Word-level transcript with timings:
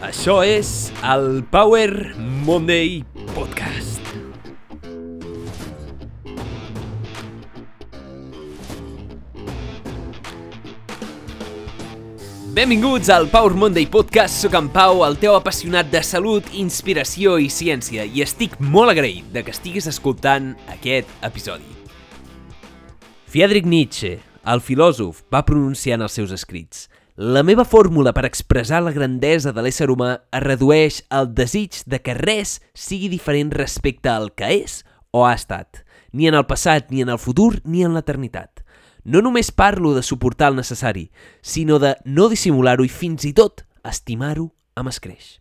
Això 0.00 0.38
és 0.40 0.88
el 1.04 1.42
Power 1.52 2.14
Monday 2.46 3.02
Podcast. 3.34 4.00
Benvinguts 12.56 13.10
al 13.12 13.28
Power 13.28 13.52
Monday 13.52 13.84
Podcast. 13.84 14.40
Soc 14.40 14.56
en 14.56 14.70
Pau, 14.72 15.02
el 15.04 15.18
teu 15.20 15.36
apassionat 15.36 15.92
de 15.92 16.00
salut, 16.00 16.48
inspiració 16.56 17.36
i 17.36 17.50
ciència, 17.52 18.06
i 18.08 18.24
estic 18.24 18.56
molt 18.56 18.94
agraït 18.94 19.28
de 19.34 19.44
que 19.44 19.52
estiguis 19.52 19.90
escoltant 19.92 20.54
aquest 20.78 21.12
episodi. 21.28 21.68
Friedrich 23.28 23.68
Nietzsche, 23.68 24.16
el 24.48 24.64
filòsof, 24.64 25.26
va 25.28 25.44
pronunciar 25.44 26.00
en 26.00 26.08
els 26.08 26.16
seus 26.16 26.32
escrits 26.32 26.88
la 27.16 27.42
meva 27.42 27.64
fórmula 27.64 28.12
per 28.14 28.24
expressar 28.24 28.82
la 28.82 28.92
grandesa 28.92 29.52
de 29.52 29.62
l'ésser 29.64 29.88
humà 29.90 30.12
es 30.30 30.42
redueix 30.44 31.00
al 31.10 31.32
desig 31.34 31.82
de 31.86 31.98
que 31.98 32.14
res 32.14 32.60
sigui 32.74 33.10
diferent 33.10 33.50
respecte 33.52 34.08
al 34.08 34.30
que 34.32 34.48
és 34.62 34.80
o 35.10 35.24
ha 35.26 35.34
estat, 35.34 35.82
ni 36.12 36.28
en 36.28 36.38
el 36.38 36.46
passat, 36.46 36.90
ni 36.90 37.02
en 37.02 37.10
el 37.10 37.18
futur, 37.18 37.60
ni 37.64 37.82
en 37.84 37.96
l'eternitat. 37.96 38.62
No 39.04 39.22
només 39.24 39.50
parlo 39.50 39.94
de 39.94 40.04
suportar 40.06 40.52
el 40.52 40.60
necessari, 40.60 41.10
sinó 41.42 41.78
de 41.82 41.96
no 42.04 42.28
dissimular-ho 42.30 42.84
i 42.84 42.92
fins 42.92 43.26
i 43.26 43.32
tot 43.34 43.64
estimar-ho 43.82 44.50
amb 44.76 44.92
escreix. 44.92 45.40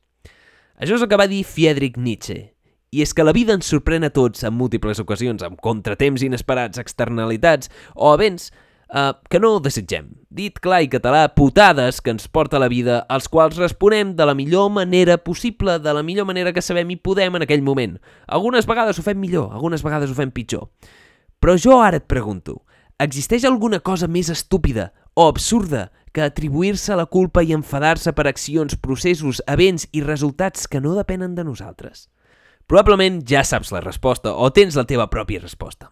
Això 0.80 0.96
és 0.96 1.04
el 1.04 1.12
que 1.12 1.20
va 1.20 1.28
dir 1.30 1.44
Friedrich 1.46 2.00
Nietzsche, 2.00 2.56
i 2.90 3.04
és 3.04 3.14
que 3.14 3.26
la 3.26 3.36
vida 3.36 3.54
ens 3.54 3.70
sorprèn 3.70 4.08
a 4.08 4.10
tots 4.10 4.42
en 4.48 4.56
múltiples 4.58 5.00
ocasions, 5.04 5.44
amb 5.46 5.60
contratemps 5.62 6.24
inesperats, 6.26 6.82
externalitats 6.82 7.70
o 7.94 8.14
events 8.16 8.50
uh, 8.90 9.14
que 9.30 9.40
no 9.40 9.58
desitgem. 9.64 10.10
Dit 10.30 10.60
clar 10.62 10.82
i 10.86 10.90
català, 10.92 11.28
putades 11.36 12.02
que 12.02 12.14
ens 12.14 12.28
porta 12.28 12.62
la 12.62 12.70
vida, 12.70 13.02
als 13.10 13.30
quals 13.32 13.58
responem 13.60 14.16
de 14.16 14.26
la 14.26 14.36
millor 14.38 14.70
manera 14.74 15.18
possible, 15.18 15.80
de 15.80 15.94
la 15.94 16.04
millor 16.04 16.28
manera 16.30 16.54
que 16.54 16.64
sabem 16.66 16.90
i 16.94 17.00
podem 17.00 17.38
en 17.38 17.46
aquell 17.46 17.66
moment. 17.66 17.98
Algunes 18.28 18.68
vegades 18.70 19.00
ho 19.00 19.06
fem 19.06 19.20
millor, 19.20 19.54
algunes 19.54 19.86
vegades 19.86 20.12
ho 20.12 20.18
fem 20.18 20.32
pitjor. 20.32 20.70
Però 21.40 21.56
jo 21.58 21.80
ara 21.82 22.02
et 22.02 22.10
pregunto, 22.10 22.62
existeix 23.00 23.46
alguna 23.48 23.80
cosa 23.80 24.10
més 24.12 24.30
estúpida 24.30 24.92
o 25.16 25.28
absurda 25.28 25.90
que 26.12 26.26
atribuir-se 26.26 26.96
la 26.98 27.06
culpa 27.06 27.44
i 27.46 27.54
enfadar-se 27.54 28.14
per 28.18 28.28
accions, 28.28 28.76
processos, 28.76 29.44
events 29.48 29.88
i 29.94 30.02
resultats 30.04 30.68
que 30.68 30.82
no 30.82 30.96
depenen 30.98 31.36
de 31.36 31.46
nosaltres? 31.46 32.10
Probablement 32.70 33.24
ja 33.26 33.42
saps 33.42 33.72
la 33.74 33.82
resposta 33.82 34.36
o 34.36 34.52
tens 34.54 34.76
la 34.78 34.86
teva 34.86 35.08
pròpia 35.10 35.42
resposta. 35.42 35.90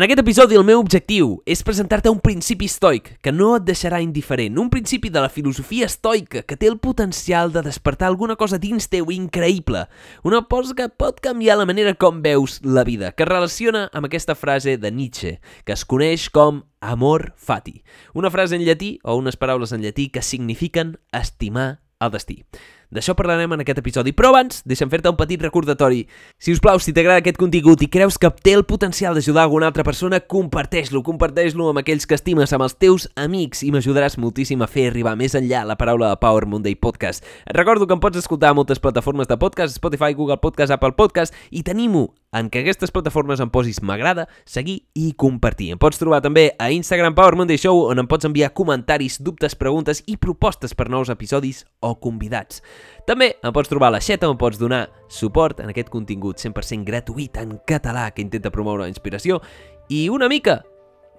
En 0.00 0.04
aquest 0.06 0.22
episodi 0.22 0.56
el 0.56 0.62
meu 0.64 0.78
objectiu 0.80 1.26
és 1.44 1.60
presentar-te 1.60 2.08
un 2.08 2.22
principi 2.24 2.64
estoic 2.70 3.10
que 3.20 3.34
no 3.36 3.50
et 3.58 3.66
deixarà 3.66 3.98
indiferent, 4.00 4.56
un 4.56 4.70
principi 4.72 5.10
de 5.12 5.20
la 5.20 5.28
filosofia 5.28 5.90
estoica 5.90 6.40
que 6.40 6.56
té 6.56 6.70
el 6.70 6.78
potencial 6.80 7.52
de 7.52 7.60
despertar 7.66 8.08
alguna 8.08 8.38
cosa 8.40 8.56
dins 8.56 8.88
teu 8.88 9.12
increïble, 9.12 9.84
una 10.24 10.40
cosa 10.48 10.72
que 10.78 10.88
pot 10.88 11.20
canviar 11.20 11.58
la 11.60 11.68
manera 11.68 11.92
com 11.92 12.24
veus 12.24 12.62
la 12.64 12.86
vida, 12.88 13.12
que 13.12 13.28
relaciona 13.28 13.90
amb 13.92 14.08
aquesta 14.08 14.32
frase 14.32 14.78
de 14.80 14.88
Nietzsche, 14.88 15.36
que 15.68 15.76
es 15.76 15.84
coneix 15.84 16.30
com 16.32 16.64
amor 16.80 17.34
fati, 17.36 17.82
una 18.16 18.32
frase 18.32 18.56
en 18.56 18.64
llatí 18.64 18.94
o 19.04 19.20
unes 19.20 19.36
paraules 19.36 19.76
en 19.76 19.84
llatí 19.84 20.08
que 20.08 20.24
signifiquen 20.24 20.96
estimar 21.12 21.82
el 22.00 22.16
destí. 22.16 22.46
D'això 22.90 23.14
parlarem 23.14 23.52
en 23.54 23.60
aquest 23.62 23.78
episodi, 23.78 24.10
però 24.10 24.32
abans 24.32 24.64
deixa'm 24.66 24.90
fer-te 24.90 25.12
un 25.12 25.18
petit 25.18 25.38
recordatori. 25.44 26.00
Si 26.42 26.50
us 26.50 26.58
plau, 26.58 26.80
si 26.82 26.90
t'agrada 26.90 27.22
aquest 27.22 27.38
contingut 27.38 27.84
i 27.86 27.88
creus 27.92 28.18
que 28.18 28.32
té 28.42 28.56
el 28.58 28.64
potencial 28.66 29.14
d'ajudar 29.14 29.44
alguna 29.44 29.68
altra 29.70 29.84
persona, 29.86 30.18
comparteix-lo, 30.18 31.04
comparteix-lo 31.06 31.68
amb 31.70 31.84
aquells 31.84 32.08
que 32.10 32.18
estimes, 32.18 32.50
amb 32.50 32.66
els 32.66 32.74
teus 32.82 33.06
amics 33.14 33.62
i 33.62 33.70
m'ajudaràs 33.70 34.18
moltíssim 34.18 34.66
a 34.66 34.68
fer 34.70 34.88
arribar 34.90 35.14
més 35.14 35.38
enllà 35.38 35.62
la 35.68 35.78
paraula 35.78 36.10
de 36.10 36.18
Power 36.18 36.48
Monday 36.50 36.74
Podcast. 36.74 37.22
Et 37.46 37.54
recordo 37.54 37.86
que 37.86 37.94
em 37.94 38.02
pots 38.02 38.18
escoltar 38.18 38.50
a 38.50 38.58
moltes 38.58 38.82
plataformes 38.82 39.30
de 39.30 39.38
podcast, 39.38 39.78
Spotify, 39.78 40.10
Google 40.18 40.40
Podcast, 40.42 40.74
Apple 40.74 40.98
Podcast 40.98 41.36
i 41.54 41.62
t'animo 41.62 42.08
en 42.36 42.50
què 42.50 42.62
aquestes 42.62 42.92
plataformes 42.94 43.40
em 43.42 43.50
posis 43.50 43.80
m'agrada, 43.82 44.26
seguir 44.46 44.80
i 44.94 45.10
compartir. 45.18 45.70
Em 45.74 45.80
pots 45.80 45.98
trobar 45.98 46.20
també 46.24 46.50
a 46.58 46.70
Instagram 46.74 47.16
Power 47.18 47.36
Monday 47.40 47.58
Show 47.58 47.82
on 47.90 48.02
em 48.02 48.08
pots 48.10 48.28
enviar 48.28 48.52
comentaris, 48.54 49.18
dubtes, 49.22 49.56
preguntes 49.58 50.04
i 50.06 50.16
propostes 50.16 50.74
per 50.74 50.88
nous 50.90 51.10
episodis 51.10 51.64
o 51.80 51.96
convidats. 52.00 52.62
També 53.06 53.34
em 53.42 53.54
pots 53.54 53.70
trobar 53.70 53.90
a 53.90 53.96
la 53.98 54.04
xeta 54.04 54.30
on 54.30 54.38
pots 54.38 54.60
donar 54.60 54.86
suport 55.10 55.60
en 55.60 55.74
aquest 55.74 55.90
contingut 55.90 56.38
100% 56.38 56.86
gratuït 56.86 57.40
en 57.42 57.58
català 57.66 58.10
que 58.14 58.22
intenta 58.22 58.54
promoure 58.54 58.86
la 58.86 58.92
inspiració 58.92 59.40
i 59.90 60.08
una 60.08 60.30
mica 60.30 60.60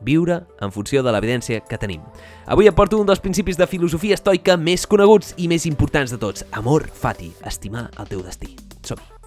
viure 0.02 0.42
en 0.62 0.72
funció 0.74 1.04
de 1.04 1.14
l'evidència 1.14 1.62
que 1.62 1.78
tenim. 1.78 2.02
Avui 2.48 2.72
et 2.72 2.76
porto 2.76 2.98
un 2.98 3.06
dels 3.06 3.22
principis 3.22 3.60
de 3.60 3.70
filosofia 3.70 4.18
estoica 4.18 4.58
més 4.58 4.88
coneguts 4.90 5.36
i 5.38 5.50
més 5.52 5.68
importants 5.70 6.14
de 6.14 6.22
tots. 6.22 6.48
Amor 6.52 6.90
fati, 6.90 7.32
estimar 7.46 7.90
el 8.00 8.10
teu 8.10 8.26
destí. 8.26 8.56
Som-hi! 8.82 9.21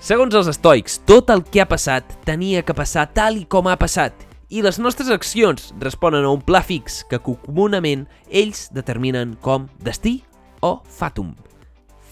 Segons 0.00 0.32
els 0.32 0.48
estoics, 0.48 0.94
tot 1.04 1.28
el 1.28 1.42
que 1.44 1.60
ha 1.60 1.66
passat 1.68 2.14
tenia 2.24 2.62
que 2.64 2.72
passar 2.72 3.02
tal 3.12 3.36
i 3.36 3.42
com 3.44 3.66
ha 3.68 3.76
passat, 3.76 4.14
i 4.48 4.62
les 4.64 4.78
nostres 4.80 5.10
accions 5.12 5.74
responen 5.78 6.24
a 6.24 6.30
un 6.32 6.40
pla 6.40 6.62
fix 6.64 7.02
que 7.10 7.18
comunament 7.20 8.06
ells 8.32 8.70
determinen 8.72 9.34
com 9.44 9.68
destí 9.84 10.22
o 10.64 10.78
fatum. 10.88 11.34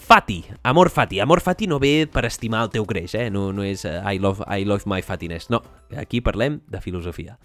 Fati, 0.05 0.37
amor 0.61 0.91
fati. 0.93 1.17
Amor 1.21 1.41
fati 1.41 1.65
no 1.65 1.81
ve 1.81 2.05
per 2.05 2.27
estimar 2.29 2.61
el 2.67 2.69
teu 2.77 2.85
creix, 2.85 3.17
eh? 3.17 3.27
no, 3.33 3.47
no 3.57 3.65
és 3.65 3.81
uh, 3.89 4.03
I, 4.05 4.21
love, 4.21 4.45
I 4.45 4.69
love 4.69 4.85
my 4.85 5.01
fattiness. 5.01 5.49
No, 5.49 5.63
aquí 5.97 6.21
parlem 6.21 6.61
de 6.69 6.85
filosofia. 6.85 7.39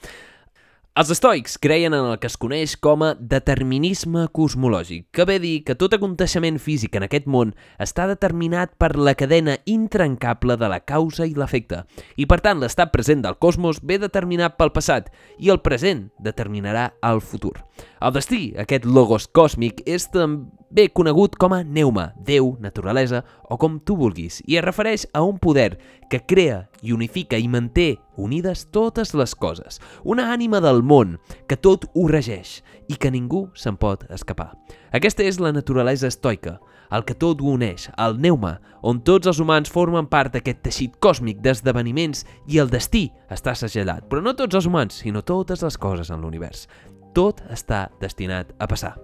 Els 0.94 1.08
estoics 1.10 1.56
creien 1.58 1.90
en 1.90 2.04
el 2.06 2.20
que 2.22 2.28
es 2.30 2.36
coneix 2.38 2.76
com 2.78 3.02
a 3.02 3.08
determinisme 3.18 4.28
cosmològic, 4.38 5.08
que 5.10 5.24
ve 5.26 5.40
dir 5.42 5.64
que 5.66 5.74
tot 5.74 5.96
aconteixement 5.96 6.60
físic 6.62 6.94
en 6.94 7.08
aquest 7.08 7.26
món 7.26 7.50
està 7.82 8.06
determinat 8.06 8.76
per 8.78 8.92
la 8.94 9.16
cadena 9.18 9.56
intrencable 9.66 10.54
de 10.54 10.68
la 10.70 10.78
causa 10.86 11.26
i 11.26 11.34
l'efecte, 11.34 11.82
i 12.14 12.28
per 12.30 12.38
tant 12.46 12.62
l'estat 12.62 12.94
present 12.94 13.26
del 13.26 13.40
cosmos 13.42 13.82
ve 13.82 13.98
determinat 13.98 14.54
pel 14.54 14.70
passat 14.70 15.10
i 15.42 15.50
el 15.50 15.58
present 15.66 16.12
determinarà 16.22 16.92
el 17.10 17.18
futur. 17.18 17.56
El 17.98 18.14
destí, 18.14 18.44
aquest 18.54 18.86
logos 18.86 19.26
còsmic, 19.26 19.82
és 19.90 20.06
també 20.14 20.46
conegut 20.90 21.36
com 21.38 21.52
a 21.54 21.62
neuma, 21.62 22.12
Déu, 22.18 22.56
naturalesa 22.58 23.22
o 23.46 23.56
com 23.62 23.78
tu 23.78 23.94
vulguis, 23.94 24.40
i 24.46 24.56
es 24.58 24.64
refereix 24.64 25.04
a 25.14 25.22
un 25.22 25.38
poder 25.38 25.78
que 26.10 26.18
crea 26.26 26.64
i 26.82 26.92
unifica 26.92 27.38
i 27.38 27.46
manté 27.48 28.00
unides 28.18 28.64
totes 28.74 29.14
les 29.14 29.36
coses, 29.38 29.78
una 30.02 30.32
ànima 30.34 30.58
del 30.64 30.82
món 30.82 31.18
que 31.46 31.56
tot 31.56 31.86
ho 31.94 32.08
regeix 32.10 32.56
i 32.90 32.98
que 32.98 33.12
ningú 33.14 33.46
se'n 33.54 33.78
pot 33.78 34.02
escapar. 34.10 34.50
Aquesta 34.90 35.22
és 35.22 35.38
la 35.38 35.54
naturalesa 35.54 36.10
estoica, 36.10 36.58
el 36.90 37.06
que 37.06 37.14
tot 37.14 37.38
ho 37.40 37.54
uneix, 37.54 37.86
el 37.94 38.18
neuma, 38.18 38.56
on 38.82 38.98
tots 39.06 39.30
els 39.30 39.38
humans 39.38 39.70
formen 39.70 40.10
part 40.10 40.34
d'aquest 40.34 40.62
teixit 40.66 40.98
còsmic 40.98 41.38
d'esdeveniments 41.42 42.26
i 42.50 42.58
el 42.58 42.70
destí 42.70 43.08
està 43.30 43.54
segellat, 43.54 44.08
però 44.10 44.22
no 44.22 44.34
tots 44.34 44.58
els 44.58 44.66
humans, 44.66 45.02
sinó 45.06 45.22
totes 45.22 45.62
les 45.62 45.78
coses 45.78 46.10
en 46.10 46.22
l'univers. 46.22 46.66
Tot 47.14 47.46
està 47.46 47.88
destinat 48.02 48.50
a 48.58 48.66
passar. 48.66 48.96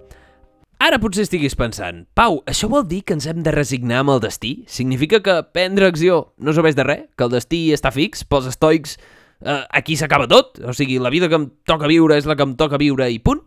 Ara 0.81 0.97
potser 0.97 1.27
estiguis 1.27 1.53
pensant, 1.61 2.07
Pau, 2.17 2.39
això 2.49 2.65
vol 2.73 2.87
dir 2.89 3.03
que 3.05 3.13
ens 3.13 3.27
hem 3.29 3.43
de 3.45 3.53
resignar 3.53 3.99
amb 4.01 4.15
el 4.15 4.23
destí? 4.25 4.63
Significa 4.65 5.19
que 5.21 5.35
prendre 5.53 5.91
acció 5.91 6.31
no 6.41 6.55
serveix 6.57 6.79
de 6.79 6.87
res? 6.89 7.03
Que 7.21 7.27
el 7.27 7.35
destí 7.35 7.59
està 7.77 7.91
fix? 7.93 8.23
Pels 8.25 8.49
estoics 8.49 8.95
eh, 8.97 9.59
aquí 9.77 9.99
s'acaba 10.01 10.25
tot? 10.31 10.57
O 10.65 10.73
sigui, 10.73 10.97
la 10.97 11.13
vida 11.13 11.29
que 11.29 11.37
em 11.37 11.51
toca 11.69 11.91
viure 11.91 12.17
és 12.17 12.25
la 12.25 12.33
que 12.33 12.47
em 12.49 12.55
toca 12.57 12.81
viure 12.81 13.11
i 13.13 13.21
punt? 13.21 13.43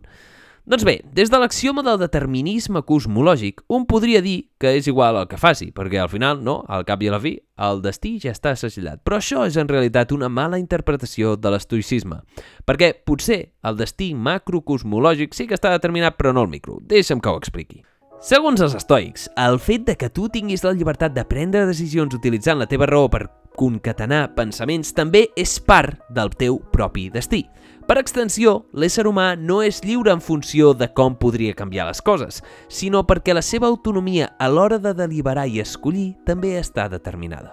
Doncs 0.64 0.80
bé, 0.88 1.02
des 1.12 1.28
de 1.28 1.36
l'axioma 1.36 1.82
del 1.84 1.98
determinisme 2.00 2.80
cosmològic, 2.88 3.58
un 3.68 3.82
podria 3.84 4.22
dir 4.24 4.46
que 4.56 4.70
és 4.78 4.86
igual 4.88 5.18
el 5.20 5.26
que 5.28 5.36
faci, 5.36 5.66
perquè 5.76 5.98
al 6.00 6.08
final, 6.08 6.38
no, 6.40 6.62
al 6.72 6.86
cap 6.88 7.02
i 7.04 7.10
a 7.10 7.12
la 7.12 7.18
fi, 7.20 7.34
el 7.66 7.82
destí 7.84 8.14
ja 8.22 8.32
està 8.32 8.54
assagellat. 8.56 9.02
Però 9.04 9.18
això 9.20 9.42
és 9.44 9.58
en 9.60 9.68
realitat 9.68 10.14
una 10.16 10.30
mala 10.32 10.56
interpretació 10.56 11.34
de 11.36 11.52
l'estoicisme, 11.52 12.22
perquè 12.64 12.94
potser 13.04 13.52
el 13.60 13.76
destí 13.76 14.14
macrocosmològic 14.16 15.36
sí 15.36 15.44
que 15.50 15.58
està 15.58 15.68
determinat, 15.74 16.16
però 16.16 16.32
no 16.32 16.46
el 16.48 16.52
micro. 16.56 16.78
Deixa'm 16.80 17.20
que 17.20 17.28
ho 17.28 17.36
expliqui. 17.42 17.84
Segons 18.24 18.64
els 18.64 18.72
estoics, 18.72 19.28
el 19.36 19.60
fet 19.60 19.84
de 19.84 19.98
que 20.00 20.08
tu 20.08 20.30
tinguis 20.32 20.64
la 20.64 20.72
llibertat 20.72 21.12
de 21.12 21.26
prendre 21.28 21.66
decisions 21.68 22.16
utilitzant 22.16 22.56
la 22.56 22.70
teva 22.70 22.88
raó 22.88 23.12
per 23.12 23.26
concatenar 23.52 24.30
pensaments 24.32 24.96
també 24.96 25.26
és 25.36 25.58
part 25.60 26.00
del 26.08 26.32
teu 26.40 26.56
propi 26.72 27.10
destí. 27.12 27.44
Per 27.84 27.98
extensió, 28.00 28.62
l'ésser 28.72 29.04
humà 29.04 29.34
no 29.36 29.58
és 29.60 29.82
lliure 29.84 30.08
en 30.14 30.22
funció 30.24 30.70
de 30.72 30.86
com 30.96 31.18
podria 31.20 31.52
canviar 31.52 31.84
les 31.90 32.00
coses, 32.00 32.38
sinó 32.72 33.02
perquè 33.04 33.34
la 33.36 33.42
seva 33.44 33.68
autonomia 33.68 34.30
a 34.40 34.48
l'hora 34.48 34.78
de 34.80 34.94
deliberar 34.96 35.44
i 35.52 35.60
escollir 35.60 36.14
també 36.24 36.54
està 36.56 36.86
determinada. 36.88 37.52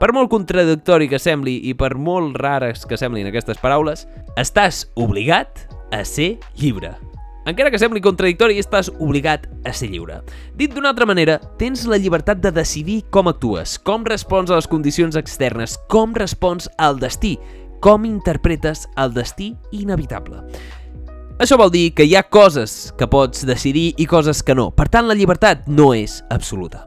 Per 0.00 0.08
molt 0.16 0.32
contradictori 0.32 1.10
que 1.10 1.20
sembli 1.20 1.58
i 1.68 1.74
per 1.76 1.98
molt 2.00 2.38
rares 2.40 2.86
que 2.88 2.96
semblin 2.96 3.28
aquestes 3.28 3.60
paraules, 3.60 4.06
estàs 4.40 4.86
obligat 4.96 5.66
a 5.92 6.00
ser 6.00 6.38
lliure. 6.56 6.94
Encara 7.48 7.68
que 7.72 7.80
sembli 7.80 8.00
contradictori, 8.04 8.56
estàs 8.60 8.88
obligat 9.00 9.46
a 9.68 9.72
ser 9.76 9.90
lliure. 9.92 10.22
Dit 10.56 10.72
d'una 10.72 10.94
altra 10.94 11.06
manera, 11.08 11.38
tens 11.60 11.84
la 11.88 12.00
llibertat 12.00 12.40
de 12.40 12.52
decidir 12.56 13.02
com 13.12 13.28
actues, 13.28 13.76
com 13.80 14.04
respons 14.08 14.48
a 14.48 14.56
les 14.56 14.68
condicions 14.68 15.16
externes, 15.16 15.76
com 15.92 16.16
respons 16.16 16.68
al 16.76 17.00
destí, 17.00 17.36
com 17.80 18.04
interpretes 18.08 18.86
el 18.96 19.14
destí 19.14 19.54
inevitable. 19.72 20.42
Això 21.38 21.54
vol 21.54 21.70
dir 21.70 21.92
que 21.94 22.02
hi 22.02 22.16
ha 22.18 22.24
coses 22.26 22.92
que 22.98 23.06
pots 23.06 23.44
decidir 23.46 23.92
i 23.96 24.06
coses 24.10 24.42
que 24.42 24.56
no. 24.58 24.72
Per 24.74 24.88
tant, 24.90 25.06
la 25.06 25.14
llibertat 25.14 25.68
no 25.70 25.92
és 25.94 26.18
absoluta. 26.34 26.82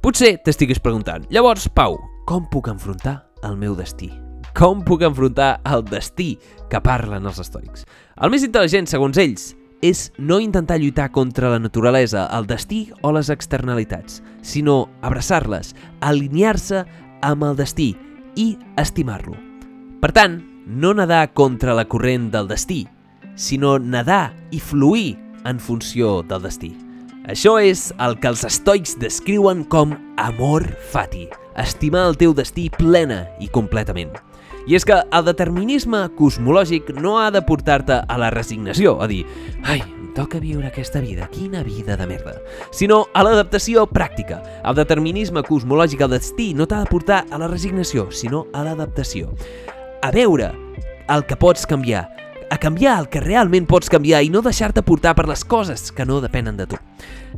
Potser 0.00 0.38
t'estiguis 0.40 0.80
preguntant, 0.80 1.26
llavors, 1.28 1.66
Pau, 1.68 1.98
com 2.24 2.46
puc 2.48 2.70
enfrontar 2.72 3.18
el 3.44 3.58
meu 3.60 3.76
destí? 3.76 4.08
Com 4.56 4.80
puc 4.86 5.04
enfrontar 5.04 5.58
el 5.68 5.84
destí 5.84 6.38
que 6.72 6.80
parlen 6.80 7.28
els 7.28 7.40
estoics? 7.42 7.84
El 8.16 8.32
més 8.32 8.46
intel·ligent, 8.46 8.88
segons 8.88 9.20
ells, 9.20 9.50
és 9.84 10.08
no 10.18 10.40
intentar 10.40 10.78
lluitar 10.80 11.10
contra 11.12 11.52
la 11.52 11.60
naturalesa, 11.62 12.24
el 12.34 12.48
destí 12.48 12.86
o 13.02 13.12
les 13.14 13.28
externalitats, 13.30 14.22
sinó 14.42 14.86
abraçar-les, 15.02 15.74
alinear-se 16.00 16.86
amb 17.22 17.44
el 17.50 17.60
destí 17.60 17.92
i 18.34 18.54
estimar-lo. 18.80 19.47
Per 19.98 20.12
tant, 20.14 20.36
no 20.70 20.92
nedar 20.94 21.32
contra 21.34 21.72
la 21.74 21.88
corrent 21.90 22.28
del 22.30 22.46
destí, 22.46 22.84
sinó 23.34 23.80
nedar 23.82 24.30
i 24.54 24.60
fluir 24.62 25.16
en 25.42 25.58
funció 25.58 26.20
del 26.22 26.44
destí. 26.44 26.70
Això 27.26 27.56
és 27.58 27.88
el 27.98 28.14
que 28.22 28.30
els 28.30 28.44
estoics 28.46 28.94
descriuen 29.02 29.64
com 29.66 29.96
amor 30.16 30.68
fati, 30.92 31.24
estimar 31.58 32.04
el 32.12 32.18
teu 32.20 32.30
destí 32.30 32.68
plena 32.70 33.24
i 33.42 33.50
completament. 33.50 34.12
I 34.68 34.76
és 34.78 34.86
que 34.86 35.00
el 35.00 35.24
determinisme 35.26 36.04
cosmològic 36.14 36.92
no 36.94 37.16
ha 37.18 37.32
de 37.34 37.42
portar-te 37.42 37.98
a 37.98 38.18
la 38.20 38.28
resignació, 38.30 39.00
a 39.02 39.08
dir, 39.10 39.24
ai, 39.64 39.80
em 39.82 40.12
toca 40.14 40.38
viure 40.38 40.68
aquesta 40.68 41.02
vida, 41.02 41.26
quina 41.32 41.64
vida 41.66 41.96
de 41.98 42.06
merda, 42.06 42.36
sinó 42.70 43.06
a 43.14 43.24
l'adaptació 43.26 43.88
pràctica. 43.90 44.38
El 44.62 44.78
determinisme 44.78 45.42
cosmològic 45.42 46.06
al 46.06 46.14
destí 46.14 46.52
no 46.54 46.68
t'ha 46.70 46.84
de 46.84 46.92
portar 46.92 47.24
a 47.32 47.42
la 47.42 47.50
resignació, 47.50 48.12
sinó 48.12 48.46
a 48.52 48.62
l'adaptació. 48.62 49.34
A 50.00 50.12
veure 50.14 50.52
el 51.10 51.24
que 51.26 51.34
pots 51.34 51.64
canviar, 51.66 52.04
a 52.54 52.56
canviar 52.62 52.92
el 53.00 53.08
que 53.10 53.18
realment 53.18 53.64
pots 53.66 53.90
canviar 53.90 54.20
i 54.22 54.28
no 54.30 54.44
deixar-te 54.44 54.84
portar 54.86 55.16
per 55.18 55.24
les 55.26 55.42
coses 55.42 55.90
que 55.90 56.06
no 56.06 56.20
depenen 56.22 56.54
de 56.56 56.68
tu. 56.70 56.78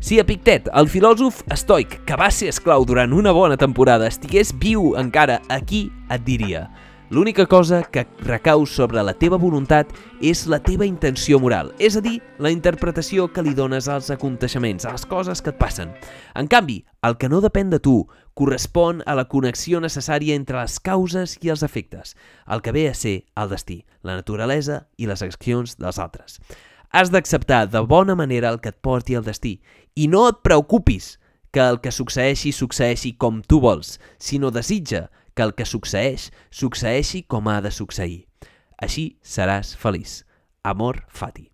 Si 0.05 0.19
Epictet, 0.21 0.69
el 0.77 0.91
filòsof 0.93 1.41
estoic 1.57 1.97
que 2.05 2.19
va 2.21 2.29
ser 2.29 2.51
esclau 2.53 2.85
durant 2.85 3.17
una 3.17 3.33
bona 3.33 3.57
temporada, 3.57 4.11
estigués 4.13 4.53
viu 4.53 4.93
encara 5.01 5.39
aquí, 5.49 5.87
et 6.13 6.27
diria 6.27 6.67
L'única 7.11 7.47
cosa 7.47 7.83
que 7.83 8.07
recau 8.23 8.63
sobre 8.71 9.03
la 9.03 9.17
teva 9.19 9.35
voluntat 9.35 9.89
és 10.23 10.45
la 10.47 10.61
teva 10.63 10.87
intenció 10.87 11.41
moral, 11.43 11.73
és 11.83 11.97
a 11.99 12.03
dir, 12.05 12.21
la 12.39 12.53
interpretació 12.55 13.27
que 13.35 13.43
li 13.43 13.51
dones 13.51 13.89
als 13.91 14.13
aconteixements, 14.15 14.87
a 14.87 14.93
les 14.95 15.09
coses 15.11 15.43
que 15.43 15.51
et 15.51 15.59
passen. 15.59 15.91
En 16.39 16.47
canvi, 16.47 16.85
el 17.03 17.19
que 17.19 17.27
no 17.27 17.43
depèn 17.43 17.75
de 17.75 17.83
tu 17.83 17.97
correspon 18.39 19.03
a 19.11 19.19
la 19.19 19.27
connexió 19.27 19.83
necessària 19.83 20.39
entre 20.39 20.61
les 20.61 20.79
causes 20.79 21.35
i 21.43 21.51
els 21.51 21.67
efectes, 21.67 22.15
el 22.47 22.63
que 22.63 22.71
ve 22.79 22.87
a 22.87 22.95
ser 22.95 23.25
el 23.35 23.51
destí, 23.51 23.83
la 24.07 24.15
naturalesa 24.15 24.85
i 24.95 25.11
les 25.11 25.27
accions 25.27 25.81
dels 25.83 25.99
altres. 25.99 26.39
Has 26.95 27.11
d'acceptar 27.11 27.65
de 27.75 27.83
bona 27.83 28.15
manera 28.15 28.55
el 28.55 28.63
que 28.63 28.71
et 28.71 28.79
porti 28.79 29.19
al 29.19 29.27
destí 29.27 29.59
i 29.99 30.07
no 30.07 30.29
et 30.31 30.45
preocupis 30.47 31.17
que 31.51 31.59
el 31.59 31.83
que 31.83 31.91
succeeixi 31.91 32.55
succeeixi 32.55 33.17
com 33.19 33.43
tu 33.43 33.59
vols, 33.59 33.99
sinó 34.23 34.55
desitja 34.55 35.09
que 35.41 35.47
el 35.49 35.55
que 35.57 35.65
succeeix, 35.65 36.29
succeeixi 36.53 37.23
com 37.25 37.49
ha 37.49 37.61
de 37.65 37.71
succeir. 37.73 38.27
Així 38.77 39.17
seràs 39.25 39.73
feliç. 39.73 40.21
Amor 40.63 41.07
fati. 41.09 41.47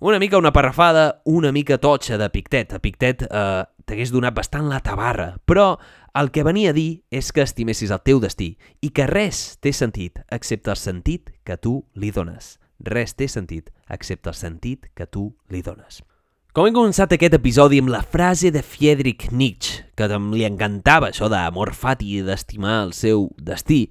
Una 0.00 0.18
mica 0.18 0.38
una 0.38 0.50
parrafada, 0.50 1.20
una 1.24 1.52
mica 1.52 1.78
totxa 1.78 2.18
de 2.18 2.26
Pictet. 2.32 2.72
A 2.74 2.80
Pictet 2.82 3.22
eh, 3.22 3.62
t'hagués 3.86 4.10
donat 4.10 4.34
bastant 4.34 4.66
la 4.66 4.80
tabarra, 4.82 5.36
però 5.46 5.76
el 6.18 6.32
que 6.34 6.42
venia 6.42 6.72
a 6.74 6.74
dir 6.74 7.04
és 7.14 7.30
que 7.30 7.44
estimessis 7.46 7.92
el 7.94 8.02
teu 8.02 8.18
destí 8.18 8.56
i 8.82 8.90
que 8.90 9.06
res 9.06 9.60
té 9.62 9.70
sentit 9.76 10.18
excepte 10.34 10.74
el 10.74 10.80
sentit 10.80 11.30
que 11.46 11.54
tu 11.54 11.84
li 11.94 12.10
dones. 12.10 12.56
Res 12.82 13.14
té 13.14 13.30
sentit 13.30 13.70
excepte 13.86 14.32
el 14.32 14.40
sentit 14.40 14.90
que 14.96 15.06
tu 15.06 15.28
li 15.52 15.62
dones. 15.62 16.02
Com 16.50 16.66
hem 16.66 16.74
començat 16.74 17.12
aquest 17.14 17.36
episodi 17.36 17.78
amb 17.78 17.92
la 17.92 18.00
frase 18.02 18.48
de 18.50 18.58
Friedrich 18.66 19.28
Nietzsche, 19.30 19.84
que 19.94 20.08
li 20.10 20.42
encantava 20.42 21.12
això 21.12 21.28
d'amor 21.30 21.70
fati 21.78 22.08
i 22.16 22.22
d'estimar 22.26 22.80
el 22.88 22.90
seu 22.90 23.28
destí, 23.38 23.84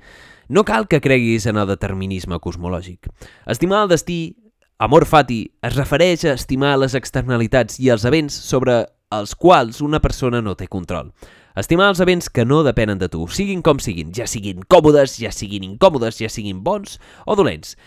no 0.52 0.66
cal 0.68 0.90
que 0.92 1.00
creguis 1.00 1.46
en 1.48 1.56
el 1.56 1.70
determinisme 1.70 2.36
cosmològic. 2.44 3.08
Estimar 3.48 3.86
el 3.86 3.94
destí, 3.94 4.36
amor 4.78 5.06
fati, 5.08 5.38
es 5.64 5.78
refereix 5.80 6.26
a 6.26 6.34
estimar 6.36 6.74
les 6.82 6.98
externalitats 7.00 7.80
i 7.80 7.94
els 7.96 8.04
events 8.04 8.36
sobre 8.36 8.82
els 9.16 9.38
quals 9.40 9.80
una 9.80 10.02
persona 10.04 10.42
no 10.44 10.58
té 10.60 10.68
control. 10.68 11.14
Estimar 11.56 11.88
els 11.94 12.04
events 12.04 12.28
que 12.28 12.44
no 12.44 12.66
depenen 12.68 13.00
de 13.00 13.08
tu, 13.08 13.24
siguin 13.32 13.64
com 13.64 13.80
siguin, 13.80 14.12
ja 14.12 14.28
siguin 14.28 14.68
còmodes, 14.68 15.16
ja 15.24 15.32
siguin 15.32 15.64
incòmodes, 15.64 16.20
ja 16.20 16.28
siguin 16.28 16.60
bons 16.68 17.00
o 17.24 17.40
dolents. 17.40 17.78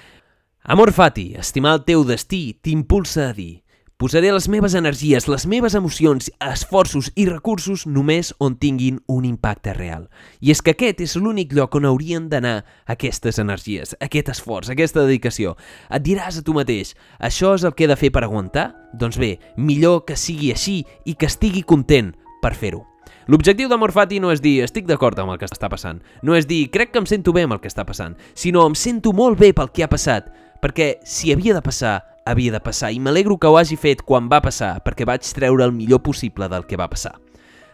Amor 0.65 0.95
fati, 0.97 1.35
estimar 1.37 1.77
el 1.77 1.85
teu 1.85 2.07
destí, 2.09 2.55
t'impulsa 2.65 3.29
a 3.29 3.37
dir 3.37 3.62
Posaré 4.03 4.33
les 4.33 4.49
meves 4.49 4.75
energies, 4.75 5.29
les 5.29 5.45
meves 5.47 5.77
emocions, 5.79 6.27
esforços 6.43 7.13
i 7.15 7.23
recursos 7.29 7.85
només 7.87 8.33
on 8.43 8.57
tinguin 8.59 8.97
un 9.07 9.23
impacte 9.23 9.77
real. 9.77 10.09
I 10.43 10.51
és 10.51 10.59
que 10.59 10.75
aquest 10.75 11.05
és 11.05 11.15
l'únic 11.15 11.55
lloc 11.55 11.77
on 11.79 11.87
haurien 11.87 12.27
d'anar 12.27 12.65
aquestes 12.91 13.39
energies, 13.39 13.95
aquest 14.03 14.33
esforç, 14.35 14.73
aquesta 14.75 15.07
dedicació. 15.07 15.55
Et 15.87 16.03
diràs 16.03 16.41
a 16.41 16.43
tu 16.43 16.51
mateix, 16.59 16.97
això 17.23 17.55
és 17.55 17.63
el 17.63 17.77
que 17.79 17.87
he 17.87 17.93
de 17.93 18.01
fer 18.01 18.11
per 18.11 18.25
aguantar? 18.27 18.73
Doncs 18.91 19.23
bé, 19.23 19.37
millor 19.55 20.03
que 20.03 20.19
sigui 20.19 20.51
així 20.51 20.81
i 21.07 21.15
que 21.15 21.31
estigui 21.31 21.63
content 21.63 22.11
per 22.43 22.57
fer-ho. 22.59 22.83
L'objectiu 23.31 23.71
d'Amor 23.71 23.95
Fati 23.95 24.19
no 24.19 24.35
és 24.35 24.43
dir 24.43 24.65
estic 24.67 24.91
d'acord 24.91 25.15
amb 25.23 25.31
el 25.31 25.39
que 25.39 25.47
està 25.47 25.71
passant, 25.71 26.03
no 26.27 26.35
és 26.35 26.51
dir 26.51 26.65
crec 26.75 26.91
que 26.91 26.99
em 26.99 27.07
sento 27.07 27.31
bé 27.31 27.47
amb 27.47 27.55
el 27.55 27.63
que 27.63 27.71
està 27.71 27.87
passant, 27.87 28.19
sinó 28.35 28.67
em 28.67 28.75
sento 28.75 29.15
molt 29.15 29.39
bé 29.39 29.55
pel 29.55 29.71
que 29.71 29.87
ha 29.87 29.95
passat, 29.95 30.27
perquè 30.59 30.97
si 31.07 31.31
havia 31.31 31.55
de 31.55 31.63
passar, 31.63 32.01
havia 32.27 32.53
de 32.53 32.61
passar 32.63 32.93
i 32.93 33.01
m'alegro 33.01 33.39
que 33.39 33.51
ho 33.51 33.59
hagi 33.59 33.77
fet 33.77 34.03
quan 34.07 34.31
va 34.31 34.43
passar 34.45 34.77
perquè 34.85 35.07
vaig 35.09 35.27
treure 35.35 35.65
el 35.65 35.75
millor 35.77 36.03
possible 36.03 36.49
del 36.49 36.67
que 36.67 36.79
va 36.81 36.91
passar. 36.91 37.17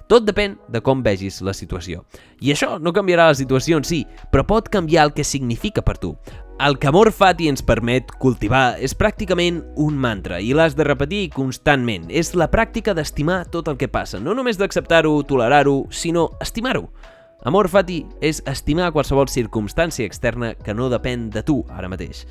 Tot 0.09 0.25
depèn 0.25 0.55
de 0.73 0.81
com 0.81 1.03
vegis 1.05 1.43
la 1.45 1.53
situació. 1.53 2.07
I 2.41 2.55
això 2.55 2.79
no 2.81 2.95
canviarà 2.97 3.27
la 3.29 3.37
situació 3.37 3.77
en 3.77 3.85
si, 3.85 4.07
però 4.33 4.47
pot 4.49 4.71
canviar 4.73 5.05
el 5.05 5.13
que 5.13 5.25
significa 5.25 5.85
per 5.85 5.99
tu. 6.01 6.15
El 6.65 6.79
que 6.81 6.89
Amor 6.89 7.13
Fati 7.13 7.47
ens 7.47 7.61
permet 7.63 8.09
cultivar 8.19 8.81
és 8.83 8.97
pràcticament 8.97 9.61
un 9.77 10.01
mantra 10.01 10.41
i 10.41 10.55
l'has 10.57 10.75
de 10.75 10.87
repetir 10.89 11.29
constantment. 11.37 12.09
És 12.09 12.33
la 12.35 12.49
pràctica 12.51 12.97
d'estimar 12.97 13.45
tot 13.53 13.69
el 13.69 13.77
que 13.77 13.91
passa, 13.93 14.19
no 14.19 14.33
només 14.35 14.57
d'acceptar-ho, 14.59 15.13
tolerar-ho, 15.29 15.85
sinó 15.93 16.31
estimar-ho. 16.41 16.89
Amor 17.47 17.69
Fati 17.71 18.03
és 18.21 18.43
estimar 18.51 18.91
qualsevol 18.93 19.29
circumstància 19.31 20.07
externa 20.07 20.55
que 20.55 20.75
no 20.75 20.89
depèn 20.91 21.29
de 21.31 21.45
tu 21.47 21.63
ara 21.71 21.91
mateix 21.91 22.25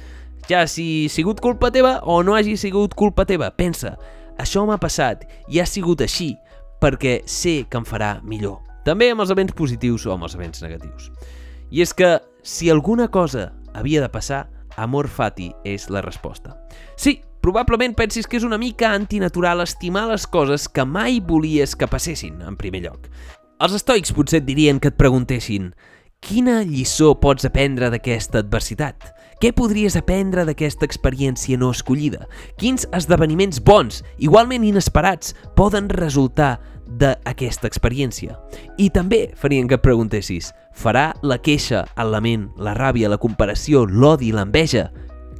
ja 0.48 0.68
si 0.68 1.09
sigut 1.09 1.42
culpa 1.42 1.71
teva 1.71 2.00
o 2.04 2.21
no 2.24 2.36
hagi 2.36 2.56
sigut 2.57 2.94
culpa 2.95 3.25
teva. 3.25 3.50
Pensa, 3.51 3.98
això 4.39 4.63
m'ha 4.65 4.80
passat 4.80 5.25
i 5.51 5.59
ha 5.59 5.65
sigut 5.68 6.01
així 6.01 6.36
perquè 6.81 7.21
sé 7.28 7.66
que 7.69 7.80
em 7.80 7.87
farà 7.87 8.18
millor. 8.23 8.61
També 8.87 9.09
amb 9.11 9.26
els 9.26 9.33
events 9.33 9.56
positius 9.57 10.06
o 10.07 10.14
amb 10.14 10.23
els 10.23 10.37
events 10.37 10.64
negatius. 10.64 11.11
I 11.71 11.83
és 11.83 11.92
que 11.94 12.16
si 12.44 12.69
alguna 12.71 13.09
cosa 13.11 13.52
havia 13.76 14.02
de 14.02 14.09
passar, 14.09 14.45
amor 14.78 15.09
fati 15.11 15.52
és 15.66 15.90
la 15.92 16.02
resposta. 16.06 16.56
Sí, 16.95 17.19
probablement 17.44 17.97
pensis 17.97 18.28
que 18.28 18.40
és 18.40 18.45
una 18.47 18.61
mica 18.61 18.94
antinatural 18.95 19.66
estimar 19.66 20.06
les 20.07 20.28
coses 20.28 20.69
que 20.69 20.85
mai 20.85 21.19
volies 21.19 21.76
que 21.76 21.92
passessin, 21.92 22.40
en 22.42 22.56
primer 22.56 22.85
lloc. 22.85 23.11
Els 23.57 23.73
estoics 23.73 24.11
potser 24.14 24.37
et 24.37 24.45
dirien 24.45 24.78
que 24.78 24.92
et 24.92 24.97
preguntessin 24.99 25.71
quina 26.21 26.59
lliçó 26.61 27.16
pots 27.18 27.47
aprendre 27.47 27.87
d'aquesta 27.90 28.44
adversitat? 28.44 29.07
Què 29.42 29.49
podries 29.57 29.95
aprendre 29.97 30.44
d'aquesta 30.45 30.85
experiència 30.85 31.57
no 31.57 31.71
escollida? 31.73 32.28
Quins 32.61 32.85
esdeveniments 32.94 33.57
bons, 33.66 34.04
igualment 34.21 34.66
inesperats, 34.66 35.33
poden 35.57 35.90
resultar 35.90 36.59
d'aquesta 37.02 37.66
experiència? 37.66 38.37
I 38.78 38.92
també 38.94 39.23
farien 39.42 39.66
que 39.66 39.80
et 39.81 39.85
preguntessis, 39.85 40.52
farà 40.78 41.09
la 41.26 41.40
queixa, 41.42 41.87
el 41.97 42.14
lament, 42.14 42.52
la 42.61 42.78
ràbia, 42.78 43.09
la 43.09 43.18
comparació, 43.18 43.87
l'odi, 43.90 44.30
l'enveja, 44.37 44.92